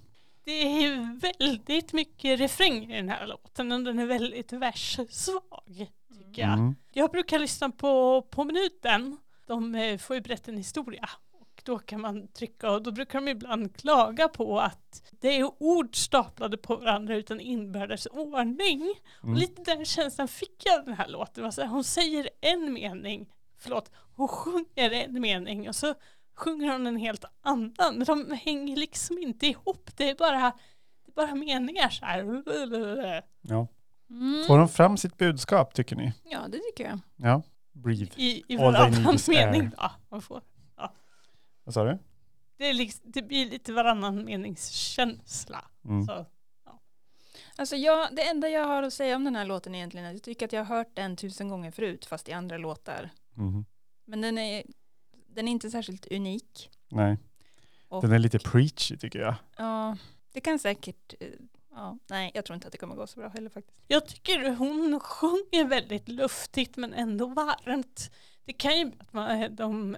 Det 0.43 0.51
är 0.61 1.19
väldigt 1.19 1.93
mycket 1.93 2.39
refräng 2.39 2.93
i 2.93 2.95
den 2.95 3.09
här 3.09 3.27
låten 3.27 3.71
och 3.71 3.83
den 3.83 3.99
är 3.99 4.05
väldigt 4.05 4.53
verssvag. 4.53 5.87
Tycker 6.17 6.41
jag. 6.41 6.53
Mm. 6.53 6.75
Jag 6.93 7.11
brukar 7.11 7.39
lyssna 7.39 7.69
på 7.69 8.21
På 8.21 8.43
minuten. 8.43 9.17
De 9.47 9.75
eh, 9.75 9.97
får 9.97 10.15
ju 10.15 10.21
berätta 10.21 10.51
en 10.51 10.57
historia. 10.57 11.09
Och 11.67 11.73
då 11.73 11.79
kan 11.79 12.01
man 12.01 12.27
trycka 12.27 12.71
och 12.71 12.83
då 12.83 12.91
brukar 12.91 13.21
de 13.21 13.27
ibland 13.27 13.75
klaga 13.77 14.27
på 14.27 14.59
att 14.59 15.03
det 15.19 15.27
är 15.39 15.51
ord 15.63 15.95
staplade 15.95 16.57
på 16.57 16.75
varandra 16.75 17.15
utan 17.15 17.39
inbördes 17.39 18.05
ordning. 18.05 18.93
Och 19.19 19.23
Mm. 19.27 19.37
lite 19.39 19.63
den 19.63 19.85
känslan 19.85 20.27
fick 20.27 20.61
jag 20.65 20.85
den 20.85 20.93
här 20.93 21.07
låten. 21.07 21.51
Hon 21.69 21.83
säger 21.83 22.29
en 22.41 22.73
mening, 22.73 23.29
förlåt, 23.57 23.91
hon 24.15 24.27
sjunger 24.27 24.91
en 24.91 25.21
mening 25.21 25.69
och 25.69 25.75
så 25.75 25.93
sjunger 26.35 26.71
hon 26.71 26.87
en 26.87 26.97
helt 26.97 27.25
annan. 27.41 27.73
Men 27.95 28.03
de 28.05 28.31
hänger 28.43 28.75
liksom 28.77 29.17
inte 29.17 29.47
ihop. 29.47 29.89
Det 29.97 30.09
är 30.09 30.15
bara, 30.15 30.39
det 31.05 31.11
är 31.11 31.15
bara 31.15 31.35
meningar 31.35 31.89
så 31.89 32.05
här. 32.05 32.23
Ja. 33.41 33.67
Mm. 34.09 34.43
Får 34.47 34.57
de 34.57 34.69
fram 34.69 34.97
sitt 34.97 35.17
budskap 35.17 35.73
tycker 35.73 35.95
ni? 35.95 36.13
Ja, 36.23 36.39
det 36.49 36.57
tycker 36.57 36.83
jag. 36.89 36.99
Ja. 37.15 37.41
Breathe. 37.73 38.11
I, 38.15 38.43
i 38.47 38.53
is 39.13 39.27
mening 39.27 39.61
air. 39.61 39.71
då. 39.77 39.91
Man 40.09 40.21
får. 40.21 40.41
Vad 41.67 41.73
sa 41.73 41.83
du? 41.83 41.97
Det, 42.57 42.73
liksom, 42.73 43.11
det 43.11 43.21
blir 43.21 43.49
lite 43.49 43.73
varannan 43.73 44.25
meningskänsla. 44.25 45.65
Mm. 45.85 46.05
Så. 46.05 46.25
Alltså 47.55 47.75
jag, 47.75 48.15
det 48.15 48.29
enda 48.29 48.49
jag 48.49 48.65
har 48.65 48.83
att 48.83 48.93
säga 48.93 49.15
om 49.15 49.23
den 49.23 49.35
här 49.35 49.45
låten 49.45 49.75
egentligen 49.75 50.05
är 50.05 50.09
att 50.09 50.15
jag 50.15 50.23
tycker 50.23 50.45
att 50.45 50.53
jag 50.53 50.65
har 50.65 50.75
hört 50.77 50.95
den 50.95 51.15
tusen 51.15 51.49
gånger 51.49 51.71
förut 51.71 52.05
fast 52.05 52.29
i 52.29 52.33
andra 52.33 52.57
låtar. 52.57 53.09
Mhm. 53.33 53.65
Men 54.05 54.21
den 54.21 54.37
är, 54.37 54.63
den 55.27 55.47
är 55.47 55.51
inte 55.51 55.71
särskilt 55.71 56.11
unik. 56.11 56.69
Nej, 56.89 57.17
Och, 57.87 58.01
den 58.01 58.11
är 58.11 58.19
lite 58.19 58.39
preachy 58.39 58.97
tycker 58.97 59.19
jag. 59.19 59.35
Ja, 59.57 59.97
det 60.33 60.41
kan 60.41 60.59
säkert, 60.59 61.13
eh, 61.19 61.27
ja, 61.71 61.97
nej 62.09 62.31
jag 62.33 62.45
tror 62.45 62.55
inte 62.55 62.67
att 62.67 62.71
det 62.71 62.77
kommer 62.77 62.95
gå 62.95 63.07
så 63.07 63.19
bra 63.19 63.29
heller 63.29 63.49
faktiskt. 63.49 63.81
Jag 63.87 64.07
tycker 64.07 64.49
hon 64.55 64.99
sjunger 64.99 65.67
väldigt 65.67 66.07
luftigt 66.07 66.77
men 66.77 66.93
ändå 66.93 67.27
varmt. 67.27 68.11
Det 68.45 68.53
kan 68.53 68.77
ju 68.77 68.85
bli 68.85 68.99
att 68.99 69.13
man, 69.13 69.55
de 69.55 69.97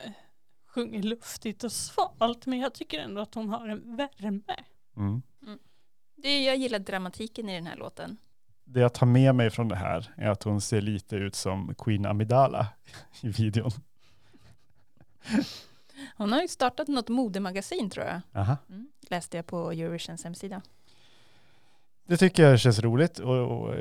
sjunger 0.70 1.04
luftigt 1.04 1.64
och 1.64 1.72
svalt 1.72 2.46
men 2.46 2.60
jag 2.60 2.74
tycker 2.74 3.00
ändå 3.00 3.22
att 3.22 3.36
hon 3.36 3.50
har 3.50 3.68
en 3.68 3.96
värme. 3.96 4.56
Mm. 4.98 5.22
Det, 6.16 6.44
jag 6.44 6.58
gillar 6.58 6.80
dramatiken 6.80 7.50
i 7.50 7.56
den 7.56 7.68
här 7.68 7.76
låten. 7.76 8.18
Det 8.64 8.80
jag 8.80 8.94
tar 8.94 9.06
med 9.06 9.36
mig 9.36 9.50
från 9.50 9.68
det 9.68 9.76
här 9.76 10.14
är 10.18 10.30
att 10.30 10.44
hon 10.44 10.62
ser 10.62 10.82
lite 10.82 11.16
ut 11.16 11.36
som 11.36 11.76
Queen 11.78 12.06
Amidala 12.06 12.68
i 13.22 13.30
videon. 13.30 13.72
Hon 16.18 16.32
har 16.32 16.42
ju 16.42 16.48
startat 16.48 16.88
något 16.88 17.10
modemagasin 17.10 17.90
tror 17.90 18.06
jag. 18.06 18.22
Aha. 18.34 18.58
Mm. 18.70 18.88
Läste 19.02 19.38
jag 19.38 19.46
på 19.46 19.72
Eurovisions 19.72 20.24
hemsida. 20.24 20.62
Det 22.08 22.18
tycker 22.18 22.44
jag 22.44 22.60
känns 22.60 22.80
roligt 22.80 23.20
och, 23.20 23.38
och 23.38 23.76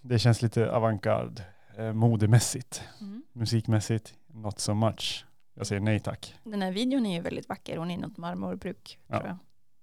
det 0.00 0.18
känns 0.18 0.42
lite 0.42 0.70
avantgarde 0.70 1.42
eh, 1.76 1.92
modemässigt. 1.92 2.82
Mm. 3.00 3.22
Musikmässigt, 3.32 4.14
not 4.26 4.60
so 4.60 4.74
much. 4.74 5.24
Jag 5.54 5.66
säger 5.66 5.80
nej 5.80 6.00
tack. 6.00 6.34
Den 6.44 6.62
här 6.62 6.72
videon 6.72 7.06
är 7.06 7.14
ju 7.14 7.20
väldigt 7.20 7.48
vacker. 7.48 7.76
Hon 7.76 7.90
är 7.90 7.94
i 7.94 7.96
något 7.96 8.16
marmorbruk 8.16 8.98
Ja. 9.06 9.16
tror 9.16 9.28
jag. 9.28 9.38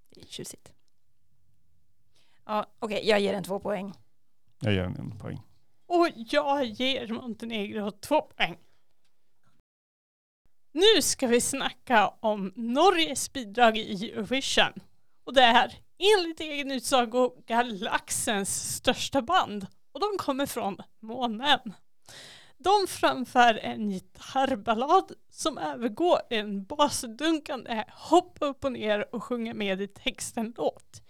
Det 0.09 0.21
är 0.21 0.25
tjusigt. 0.25 0.73
Ja, 2.45 2.65
okej, 2.79 3.07
jag 3.09 3.19
ger 3.19 3.33
den 3.33 3.43
två 3.43 3.59
poäng. 3.59 3.93
Jag 4.59 4.73
ger 4.73 4.83
den 4.83 4.95
en 4.95 5.19
poäng. 5.19 5.41
Och 5.85 6.07
jag 6.15 6.65
ger 6.65 7.07
Montenegro 7.07 7.91
två 7.91 8.21
poäng. 8.21 8.57
Nu 10.71 11.01
ska 11.01 11.27
vi 11.27 11.41
snacka 11.41 12.07
om 12.07 12.53
Norges 12.55 13.33
bidrag 13.33 13.77
i 13.77 14.11
Eurovision. 14.11 14.73
Och 15.23 15.33
det 15.33 15.41
är 15.41 15.73
enligt 16.17 16.39
egen 16.39 16.71
utsago 16.71 17.43
galaxens 17.47 18.75
största 18.75 19.21
band. 19.21 19.67
Och 19.91 19.99
de 19.99 20.17
kommer 20.17 20.45
från 20.45 20.77
månen. 20.99 21.73
De 22.63 22.87
framför 22.87 23.59
en 23.63 23.89
gitarrballad 23.89 25.11
som 25.29 25.57
övergår 25.57 26.19
i 26.29 26.35
en 26.35 26.63
basdunkande 26.63 27.83
hoppa 27.89 28.45
upp 28.45 28.65
och 28.65 28.71
ner 28.71 29.15
och 29.15 29.23
sjunga 29.23 29.53
med 29.53 29.81
i 29.81 29.87
texten 29.87 30.53
låt. 30.57 31.01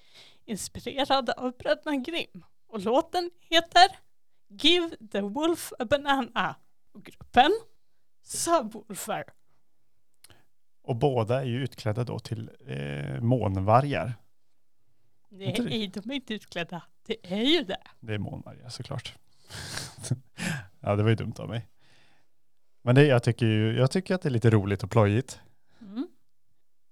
Inspirerad 0.45 1.29
av 1.29 1.57
Bröderna 1.57 1.95
Grimm. 1.95 2.43
Och 2.67 2.79
låten 2.79 3.31
heter 3.39 3.99
Give 4.47 4.89
the 5.11 5.21
Wolf 5.21 5.73
a 5.79 5.85
Banana. 5.85 6.55
Och 6.93 7.03
gruppen 7.03 7.51
Subwoofer. 8.23 9.23
Och 10.83 10.95
båda 10.95 11.41
är 11.41 11.45
ju 11.45 11.63
utklädda 11.63 12.03
då 12.03 12.19
till 12.19 12.49
eh, 12.67 13.21
månvargar. 13.21 14.13
Nej, 15.29 15.87
de 15.93 16.11
är 16.11 16.15
inte 16.15 16.33
utklädda. 16.33 16.83
Det 17.05 17.33
är 17.33 17.43
ju 17.43 17.63
det. 17.63 17.83
Det 17.99 18.13
är 18.13 18.17
månvargar 18.17 18.69
såklart. 18.69 19.15
ja, 20.81 20.95
det 20.95 21.03
var 21.03 21.09
ju 21.09 21.15
dumt 21.15 21.33
av 21.37 21.49
mig. 21.49 21.67
Men 22.81 22.95
det, 22.95 23.05
jag, 23.05 23.23
tycker 23.23 23.45
ju, 23.45 23.77
jag 23.77 23.91
tycker 23.91 24.15
att 24.15 24.21
det 24.21 24.29
är 24.29 24.31
lite 24.31 24.49
roligt 24.49 24.83
och 24.83 24.91
plojigt. 24.91 25.39
Mm. 25.81 26.07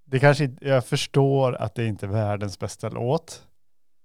det 0.05 0.19
kanske 0.19 0.51
jag 0.61 0.85
förstår 0.85 1.55
att 1.55 1.75
det 1.75 1.85
inte 1.85 2.05
är 2.05 2.09
världens 2.09 2.59
bästa 2.59 2.89
låt. 2.89 3.47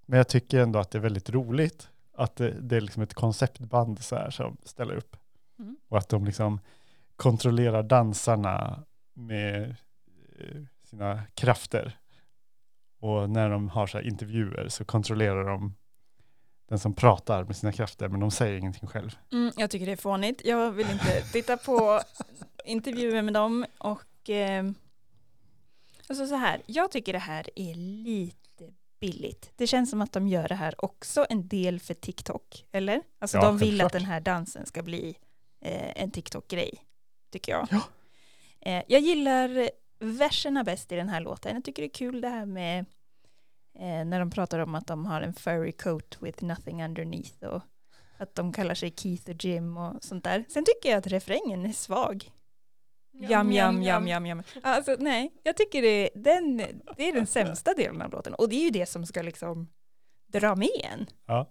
Men 0.07 0.17
jag 0.17 0.29
tycker 0.29 0.61
ändå 0.61 0.79
att 0.79 0.91
det 0.91 0.99
är 0.99 1.03
väldigt 1.03 1.31
roligt. 1.31 1.89
Att 2.17 2.37
det, 2.37 2.51
det 2.61 2.77
är 2.77 2.81
liksom 2.81 3.03
ett 3.03 3.15
konceptband 3.15 3.99
så 3.99 4.17
här 4.17 4.31
som 4.31 4.57
ställer 4.63 4.95
upp. 4.95 5.17
Mm. 5.59 5.77
Och 5.89 5.99
att 5.99 6.09
de 6.09 6.25
liksom 6.25 6.61
kontrollerar 7.17 7.83
dansarna 7.83 8.85
med 9.15 9.77
eh, 10.39 10.63
sina 10.85 11.23
krafter. 11.35 11.99
Och 13.01 13.31
när 13.31 13.51
de 13.51 13.69
har 13.69 13.87
så 13.87 13.99
här 13.99 14.05
intervjuer 14.05 14.69
så 14.69 14.85
kontrollerar 14.85 15.45
de 15.45 15.75
den 16.75 16.79
som 16.79 16.95
pratar 16.95 17.45
med 17.45 17.57
sina 17.57 17.73
krafter 17.73 18.09
men 18.09 18.21
de 18.21 18.31
säger 18.31 18.55
ingenting 18.59 18.89
själv. 18.89 19.19
Mm, 19.33 19.53
jag 19.57 19.71
tycker 19.71 19.87
det 19.87 19.93
är 19.93 19.97
fånigt. 19.97 20.41
Jag 20.45 20.71
vill 20.71 20.91
inte 20.91 21.21
titta 21.33 21.57
på 21.57 22.01
intervjuer 22.65 23.23
med 23.23 23.35
dem 23.35 23.67
och 23.79 24.31
eh, 24.31 24.65
alltså 26.09 26.27
så 26.27 26.35
här, 26.35 26.63
jag 26.67 26.91
tycker 26.91 27.13
det 27.13 27.19
här 27.19 27.51
är 27.57 27.75
lite 27.75 28.65
billigt. 29.01 29.51
Det 29.57 29.67
känns 29.67 29.91
som 29.91 30.01
att 30.03 30.13
de 30.13 30.29
gör 30.29 30.49
det 30.49 30.55
här 30.55 30.85
också 30.85 31.27
en 31.31 31.49
del 31.49 31.81
för 31.81 31.95
TikTok, 31.95 32.67
eller? 32.73 33.03
Alltså 33.19 33.37
Ja, 33.37 33.45
de 33.45 33.59
vill 33.59 33.69
självklart. 33.69 33.87
att 33.87 33.93
den 33.93 34.05
här 34.05 34.21
dansen 34.21 34.67
ska 34.67 34.83
bli 34.83 35.17
eh, 35.61 36.03
en 36.03 36.11
TikTok-grej, 36.11 36.85
tycker 37.33 37.53
jag. 37.53 37.69
Ja. 37.71 37.81
Eh, 38.61 38.83
jag 38.89 39.01
gillar 39.01 39.71
verserna 39.99 40.65
bäst 40.65 40.93
i 40.93 40.97
den 40.97 41.09
här 41.09 41.21
låten. 41.21 41.55
Jag 41.55 41.65
tycker 41.65 41.83
det 41.83 41.87
är 41.87 41.95
kul 41.95 42.21
det 42.21 42.29
här 42.29 42.47
med 42.47 42.85
eh, 43.79 44.05
när 44.05 44.19
de 44.19 44.31
pratar 44.31 44.59
om 44.59 44.75
att 44.75 44.87
de 44.87 45.07
har 45.07 45.21
en 45.21 45.35
furry 45.35 45.73
coat 45.73 46.19
with 46.21 46.45
nothing 46.45 46.85
underneath 46.85 47.45
och 47.45 47.63
att 48.17 48.35
de 48.35 48.53
kallar 48.53 48.75
sig 48.75 48.95
Keith 48.97 49.31
och 49.31 49.45
Jim 49.45 49.77
och 49.77 50.05
sånt 50.05 50.25
där. 50.25 50.45
Sen 50.49 50.65
tycker 50.65 50.91
jag 50.91 50.99
att 50.99 51.07
refrängen 51.07 51.67
är 51.67 51.73
svag. 51.73 52.31
Jam, 53.13 53.53
jam, 53.53 53.83
jam, 53.83 54.09
jam, 54.09 54.27
jam. 54.27 54.43
Alltså 54.63 54.97
nej, 54.99 55.33
jag 55.43 55.57
tycker 55.57 55.83
det, 55.83 56.11
den, 56.15 56.57
det 56.97 57.09
är 57.09 57.13
den 57.13 57.27
sämsta 57.37 57.75
delen 57.75 58.03
av 58.03 58.11
låten. 58.11 58.35
Och 58.35 58.49
det 58.49 58.57
är 58.57 58.65
ju 58.65 58.71
det 58.71 58.87
som 58.87 59.07
ska 59.07 59.23
liksom 59.23 59.69
dra 60.27 60.55
med 60.55 60.69
en. 60.93 61.07
Ja, 61.27 61.51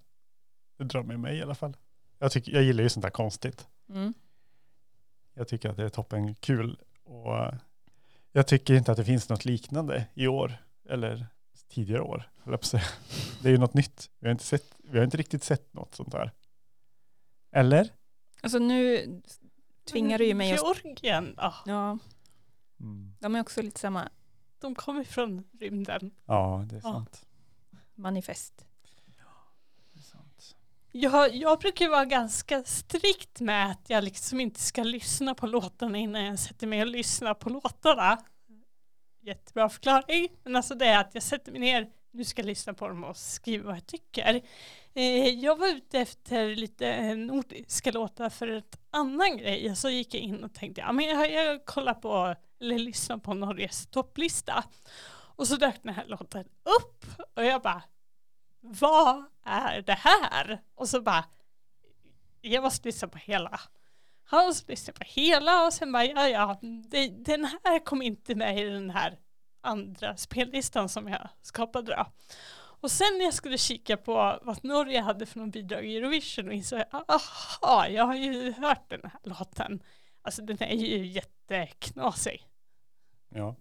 det 0.78 0.84
drar 0.84 1.04
med 1.04 1.20
mig 1.20 1.38
i 1.38 1.42
alla 1.42 1.56
fall. 1.56 1.78
Jag, 2.20 2.32
tycker, 2.32 2.52
jag 2.52 2.64
gillar 2.64 2.84
ju 2.84 2.90
sånt 2.90 3.04
där 3.04 3.10
konstigt. 3.10 3.68
Mm. 3.90 4.14
Jag 5.34 5.48
tycker 5.48 5.70
att 5.70 5.78
det 5.78 5.84
är 5.84 5.90
toppen 5.90 6.36
kul. 6.36 6.80
Och 7.04 7.54
jag 8.32 8.48
tycker 8.48 8.74
inte 8.74 8.92
att 8.92 8.98
det 8.98 9.06
finns 9.06 9.30
något 9.30 9.46
liknande 9.46 10.08
i 10.14 10.28
år. 10.28 10.54
Eller 10.90 11.28
tidigare 11.74 12.02
år. 12.02 12.30
Det 13.42 13.48
är 13.50 13.52
ju 13.52 13.58
något 13.58 13.74
nytt. 13.74 14.10
Vi 14.20 14.28
har 14.28 14.32
inte, 14.32 14.44
sett, 14.44 14.76
vi 14.84 14.98
har 14.98 15.06
inte 15.06 15.18
riktigt 15.18 15.44
sett 15.44 15.74
något 15.74 15.96
sånt 15.96 16.12
där. 16.12 16.32
Eller? 17.52 17.90
Alltså 18.42 18.60
nu 18.60 19.06
tvingar 19.92 20.18
du 20.18 20.26
ju 20.26 20.34
mig 20.34 20.54
att... 20.54 20.60
Georgien, 20.60 21.34
ja, 21.38 21.54
Ja, 21.66 21.98
de 23.20 23.36
är 23.36 23.42
också 23.42 23.62
lite 23.62 23.80
samma 23.80 24.10
de 24.60 24.76
kommer 24.76 25.04
från 25.04 25.44
rymden. 25.60 26.12
Ja, 26.26 26.66
det 26.70 26.76
är 26.76 26.82
Ja. 26.84 26.92
sant. 26.92 27.26
manifest. 27.96 28.66
Det 29.94 30.00
är 30.00 30.04
sant. 30.04 30.56
Jag, 30.92 31.36
jag 31.36 31.60
brukar 31.60 31.90
vara 31.90 32.06
ganska 32.06 32.64
strikt 32.64 33.40
med 33.40 33.72
att 33.72 33.90
jag 33.90 34.04
liksom 34.04 34.40
inte 34.40 34.60
ska 34.60 34.84
lyssna 34.84 35.36
på 35.36 35.48
låtarna 35.48 35.98
innan 35.98 36.24
jag 36.26 36.40
sätter 36.40 36.68
mig 36.68 36.82
och 36.82 36.88
lyssnar 36.88 37.34
på 37.34 37.50
låtarna. 37.50 38.18
Jättebra 39.26 39.70
förklaring. 39.70 40.28
Men 40.44 40.56
alltså 40.56 40.76
det 40.76 40.86
är 40.86 41.00
att 41.00 41.14
jag 41.14 41.24
sätter 41.24 41.52
mig 41.52 41.62
ner, 41.62 41.90
nu 42.12 42.24
ska 42.24 42.42
jag 42.42 42.48
lyssna 42.48 42.74
på 42.74 42.88
dem 42.88 43.04
och 43.04 43.18
skriva 43.18 43.66
vad 43.66 43.76
jag 43.76 43.86
tycker. 43.86 44.42
Eh, 44.94 45.28
jag 45.28 45.60
var 45.60 45.68
ute 45.68 46.00
efter 46.00 46.56
lite 46.56 47.16
nordiska 47.16 47.92
låtar 47.92 48.30
för 48.30 48.48
ett 48.48 48.80
annan 48.92 49.38
grej. 49.38 49.76
Så 49.76 49.90
gick 49.90 50.14
jag 50.14 50.22
in 50.22 50.44
och 50.44 50.54
tänkte, 50.54 50.82
ja 50.82 50.92
men 50.92 51.06
jag, 51.06 51.32
jag 51.32 51.66
kollar 51.66 51.94
på, 51.94 52.36
eller 52.60 52.80
lyssnar 52.80 53.18
på 53.18 53.34
Norges 53.34 53.88
topplista. 53.88 54.64
Och 55.36 55.48
så 55.48 55.56
dök 55.56 55.84
den 55.84 55.94
här 55.94 56.06
låten 56.06 56.46
upp 56.64 57.06
och 57.36 57.44
jag 57.44 57.62
bara, 57.62 57.84
vad 58.60 59.24
är 59.44 59.82
det 59.82 59.98
här? 60.00 60.62
Och 60.76 60.90
så 60.90 61.02
bara, 61.02 61.26
jag 62.42 62.64
måste 62.64 62.88
lyssna 62.88 63.08
på 63.08 63.18
hela. 63.18 63.60
Han 64.26 64.46
måste 64.46 64.72
lyssna 64.72 64.94
på 64.94 65.04
hela 65.06 65.66
och 65.66 65.74
sen 65.74 65.92
bara, 65.92 66.06
ja 66.06 66.30
ja, 66.30 66.60
det, 66.88 67.08
den 67.08 67.46
här 67.46 67.86
kom 67.86 68.02
inte 68.02 68.36
med 68.36 68.58
i 68.60 68.64
den 68.64 68.90
här 68.90 69.20
andra 69.62 70.18
spellistan 70.18 70.90
som 70.90 71.08
jag 71.08 71.30
skapade 71.42 71.96
då. 71.96 72.06
Och 72.56 72.92
sen 72.92 73.18
när 73.18 73.26
jag 73.26 73.34
skulle 73.34 73.58
kika 73.58 73.98
på 73.98 74.40
vad 74.42 74.64
Norge 74.64 75.02
hade 75.02 75.26
för 75.26 75.40
någon 75.40 75.52
bidrag 75.52 75.86
i 75.86 75.98
Eurovision 75.98 76.48
och 76.48 76.54
insåg 76.54 76.80
jag, 76.80 77.06
aha, 77.08 77.88
jag 77.88 78.06
har 78.06 78.16
ju 78.16 78.52
hört 78.54 78.90
den 78.90 79.02
här 79.04 79.20
låten. 79.24 79.84
Alltså 80.22 80.42
den 80.42 80.64
är 80.64 80.76
ju 80.76 81.06
jätteknasig. 81.06 82.48
Ja. 83.30 83.56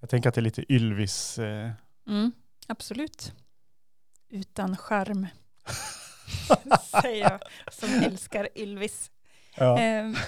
Jag 0.00 0.10
tänker 0.10 0.28
att 0.28 0.34
det 0.34 0.40
är 0.40 0.42
lite 0.42 0.72
Ylvis. 0.72 1.38
Eh, 1.38 1.70
Mm, 2.06 2.32
absolut. 2.68 3.32
Utan 4.28 4.76
charm. 4.76 5.26
Säger 7.02 7.30
jag 7.30 7.40
som 7.74 7.88
älskar 7.94 8.48
Ylvis. 8.54 9.10
Ja. 9.56 9.78
Ehm, 9.78 10.14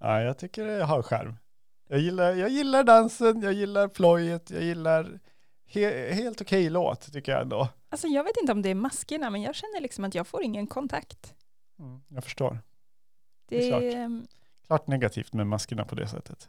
ja, 0.00 0.20
jag 0.22 0.38
tycker 0.38 0.64
det 0.64 0.84
har 0.84 1.02
skärm. 1.02 1.36
Jag 1.88 2.00
gillar, 2.00 2.32
jag 2.32 2.50
gillar 2.50 2.84
dansen, 2.84 3.42
jag 3.42 3.52
gillar 3.52 3.88
plojet, 3.88 4.50
jag 4.50 4.62
gillar 4.62 5.20
he, 5.66 6.12
helt 6.14 6.40
okej 6.40 6.70
låt 6.70 7.12
tycker 7.12 7.32
jag 7.32 7.42
ändå. 7.42 7.68
alltså 7.88 8.06
jag 8.08 8.24
vet 8.24 8.36
inte 8.40 8.52
om 8.52 8.62
det 8.62 8.68
är 8.68 8.74
maskerna, 8.74 9.30
men 9.30 9.42
jag 9.42 9.54
känner 9.54 9.80
liksom 9.80 10.04
att 10.04 10.14
jag 10.14 10.26
får 10.26 10.42
ingen 10.42 10.66
kontakt. 10.66 11.34
Mm, 11.78 12.02
jag 12.08 12.24
förstår. 12.24 12.58
Det, 13.48 13.58
Det 13.58 13.70
är 13.70 13.92
klart. 13.92 14.28
Klart 14.66 14.86
negativt 14.86 15.32
med 15.32 15.46
maskerna 15.46 15.84
på 15.84 15.94
det 15.94 16.08
sättet. 16.08 16.48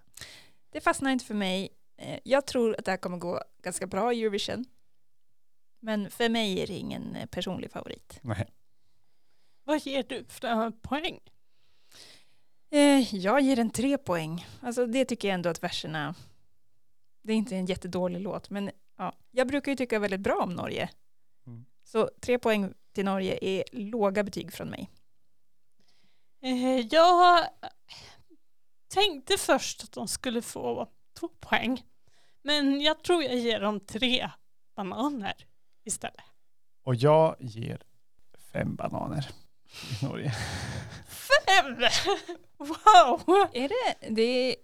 det 0.70 0.82
fastnar 0.82 1.12
inte 1.12 1.26
för 1.26 1.34
mig. 1.34 1.70
Eh, 1.98 2.20
Jag 2.24 2.48
tror 2.48 2.76
att 2.80 2.86
det 2.86 2.92
här 2.92 2.98
kommer 2.98 3.18
gå 3.18 3.42
ganska 3.64 3.88
bra 3.88 4.14
i 4.14 4.22
Eurovision. 4.22 4.66
Men 5.80 6.10
för 6.10 6.30
mig 6.30 6.60
är 6.64 6.68
det 6.68 6.74
ingen 6.74 7.16
eh, 7.16 7.26
personlig 7.26 7.72
favorit. 7.72 8.20
Nej. 8.22 8.48
Vad 9.64 9.80
ger 9.80 10.04
du 10.04 10.26
för 10.30 10.72
poäng? 10.72 11.20
Eh, 12.72 13.16
Jag 13.16 13.42
ger 13.42 13.60
en 13.60 13.70
tre 13.70 13.98
poäng. 13.98 14.46
Alltså 14.62 14.86
det 14.86 15.06
tycker 15.06 15.28
jag 15.28 15.36
ändå 15.36 15.50
att 15.50 15.64
verserna, 15.64 16.16
det 17.22 17.34
är 17.34 17.38
inte 17.38 17.56
en 17.56 17.66
jättedålig 17.66 18.20
låt, 18.22 18.50
men 18.50 18.72
ja, 18.98 19.14
jag 19.32 19.48
brukar 19.48 19.72
ju 19.72 19.76
tycka 19.76 20.00
väldigt 20.00 20.20
bra 20.20 20.40
om 20.44 20.54
Norge. 20.54 20.90
Mm. 21.48 21.66
Så 21.84 22.10
tre 22.22 22.40
poäng 22.40 22.74
till 22.94 23.06
Norge 23.06 23.38
är 23.42 23.64
låga 23.72 24.24
betyg 24.24 24.54
från 24.54 24.70
mig. 24.70 24.90
Eh, 26.42 26.80
jag 26.80 27.46
tänkte 28.88 29.38
först 29.38 29.84
att 29.84 29.92
de 29.92 30.08
skulle 30.08 30.42
få 30.42 30.88
två 31.20 31.28
poäng. 31.40 31.84
Men 32.42 32.82
jag 32.82 33.04
tror 33.04 33.24
jag 33.24 33.36
ger 33.36 33.60
dem 33.60 33.80
tre 33.80 34.30
bananer 34.76 35.34
istället. 35.84 36.26
Och 36.84 36.96
jag 36.96 37.36
ger 37.40 37.82
fem 38.54 38.76
bananer 38.76 39.30
i 40.02 40.06
Norge. 40.06 40.32
Fem! 41.08 41.76
Wow! 42.58 43.48
Är 43.54 43.70
det, 43.70 44.10
det 44.16 44.22
är, 44.22 44.56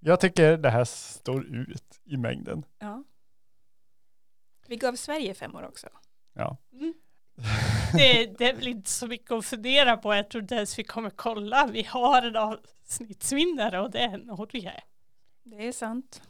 Jag 0.00 0.20
tycker 0.20 0.56
det 0.56 0.70
här 0.70 0.84
står 0.84 1.44
ut 1.46 2.00
i 2.04 2.16
mängden. 2.16 2.64
ja. 2.78 3.04
Vi 4.66 4.76
gav 4.76 4.96
Sverige 4.96 5.34
fem 5.34 5.54
år 5.56 5.66
också. 5.66 5.88
Ja. 6.34 6.56
Mm. 6.72 6.94
Det, 7.92 8.38
det 8.38 8.48
är 8.48 8.54
väl 8.54 8.68
inte 8.68 8.90
så 8.90 9.06
mycket 9.06 9.30
att 9.30 9.46
fundera 9.46 9.96
på. 9.96 10.14
Jag 10.14 10.30
tror 10.30 10.42
inte 10.42 10.54
ens 10.54 10.78
vi 10.78 10.84
kommer 10.84 11.10
kolla. 11.10 11.66
Vi 11.66 11.82
har 11.82 12.22
en 12.22 12.36
avsnittsvinnare 12.36 13.80
och 13.80 13.90
det 13.90 13.98
är 13.98 14.18
Norge. 14.18 14.82
Det 15.42 15.66
är 15.66 15.72
sant. 15.72 16.22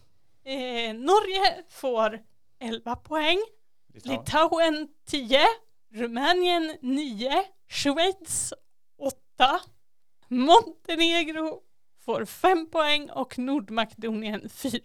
Eh, 0.44 0.94
Norge 0.94 1.62
får 1.68 2.20
11 2.58 2.96
poäng. 2.96 3.38
Litauen 4.04 4.88
10, 5.06 5.40
Rumänien 5.92 6.76
9, 6.82 7.44
Schweiz 7.70 8.52
8, 8.98 9.60
Montenegro 10.28 11.60
får 12.04 12.24
5 12.24 12.70
poäng 12.70 13.10
och 13.10 13.38
Nordmakedonien 13.38 14.48
4. 14.48 14.80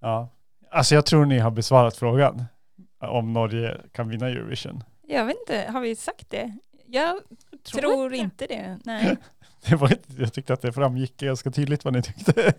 Ja. 0.00 0.28
Alltså 0.70 0.94
jag 0.94 1.06
tror 1.06 1.24
ni 1.24 1.38
har 1.38 1.50
besvarat 1.50 1.96
frågan 1.96 2.44
om 3.00 3.32
Norge 3.32 3.80
kan 3.92 4.08
vinna 4.08 4.28
Eurovision. 4.28 4.84
Jag 5.06 5.24
vet 5.24 5.36
inte, 5.40 5.70
har 5.72 5.80
vi 5.80 5.96
sagt 5.96 6.30
det? 6.30 6.58
Jag 6.86 7.20
tror, 7.72 8.14
inte 8.14 8.46
det. 8.46 8.78
Nej. 8.84 9.16
Det 9.68 9.76
var 9.76 9.92
inte, 9.92 10.12
jag 10.18 10.32
tyckte 10.32 10.52
att 10.52 10.62
det 10.62 10.72
framgick 10.72 11.16
ganska 11.16 11.50
tydligt 11.50 11.84
vad 11.84 11.94
ni 11.94 12.02
tyckte. 12.02 12.52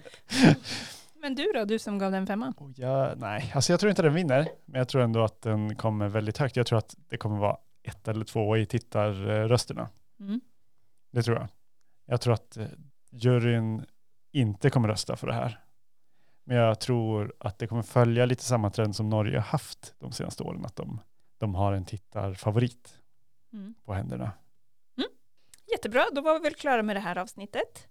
Men 1.21 1.35
du 1.35 1.51
då, 1.53 1.65
du 1.65 1.79
som 1.79 1.99
gav 1.99 2.11
den 2.11 2.27
femma? 2.27 2.53
Och 2.57 2.71
jag, 2.75 3.17
nej, 3.17 3.51
alltså 3.55 3.73
jag 3.73 3.79
tror 3.79 3.89
inte 3.89 4.01
den 4.01 4.13
vinner, 4.13 4.47
men 4.65 4.79
jag 4.79 4.87
tror 4.89 5.01
ändå 5.01 5.23
att 5.23 5.41
den 5.41 5.75
kommer 5.75 6.07
väldigt 6.07 6.37
högt. 6.37 6.55
Jag 6.55 6.65
tror 6.65 6.77
att 6.77 6.95
det 7.09 7.17
kommer 7.17 7.37
vara 7.37 7.57
ett 7.83 8.07
eller 8.07 8.25
två 8.25 8.57
i 8.57 8.65
tittarrösterna. 8.65 9.89
Mm. 10.19 10.41
Det 11.11 11.23
tror 11.23 11.37
jag. 11.37 11.47
Jag 12.05 12.21
tror 12.21 12.33
att 12.33 12.57
eh, 12.57 12.67
juryn 13.11 13.85
inte 14.31 14.69
kommer 14.69 14.87
rösta 14.87 15.15
för 15.15 15.27
det 15.27 15.33
här. 15.33 15.59
Men 16.43 16.57
jag 16.57 16.79
tror 16.79 17.33
att 17.39 17.59
det 17.59 17.67
kommer 17.67 17.81
följa 17.81 18.25
lite 18.25 18.43
samma 18.43 18.69
trend 18.69 18.95
som 18.95 19.09
Norge 19.09 19.37
har 19.37 19.43
haft 19.45 19.93
de 19.97 20.11
senaste 20.11 20.43
åren, 20.43 20.65
att 20.65 20.75
de, 20.75 20.99
de 21.37 21.55
har 21.55 21.73
en 21.73 21.85
tittarfavorit 21.85 22.97
Mm. 23.53 23.75
på 23.85 23.93
händerna. 23.93 24.31
Jättebra, 25.71 26.05
då 26.15 26.21
var 26.21 26.33
vi 26.33 26.43
väl 26.43 26.53
klara 26.53 26.83
med 26.83 26.95
det 26.95 26.99
här 26.99 27.17
avsnittet. 27.17 27.87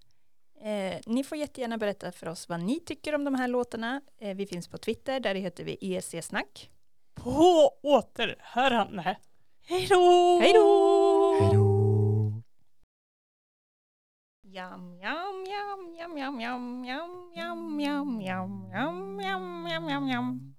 Eh, 0.61 0.99
ni 1.05 1.23
får 1.23 1.37
jättegärna 1.37 1.77
berätta 1.77 2.11
för 2.11 2.27
oss 2.27 2.49
vad 2.49 2.59
ni 2.59 2.79
tycker 2.79 3.15
om 3.15 3.23
de 3.23 3.35
här 3.35 3.47
låtarna. 3.47 4.01
Eh, 4.17 4.35
vi 4.35 4.45
finns 4.47 4.67
på 4.67 4.77
Twitter, 4.77 5.19
där 5.19 5.35
heter 5.35 5.63
vi 5.63 5.77
ESC-snack. 5.81 6.69
På 7.13 7.71
återhörande. 7.83 9.17
Hej 9.63 9.87
då! 9.89 10.37
Hej 10.41 10.53
då! 10.53 11.37
Hej 11.39 11.49
då. 11.53 11.61
Yum, 14.43 14.99
yum, 15.01 15.45
yum, 15.45 15.95
yum, 15.97 16.17
yum, 16.17 16.39
yum, 16.39 16.83
yum, 16.83 17.79
yum, 17.79 17.79
yum, 17.79 18.21
yum, 18.21 18.69
yum, 18.73 19.19
yum, 19.21 19.67
yum, 19.67 19.89
yum, 19.89 20.07
yum. 20.07 20.41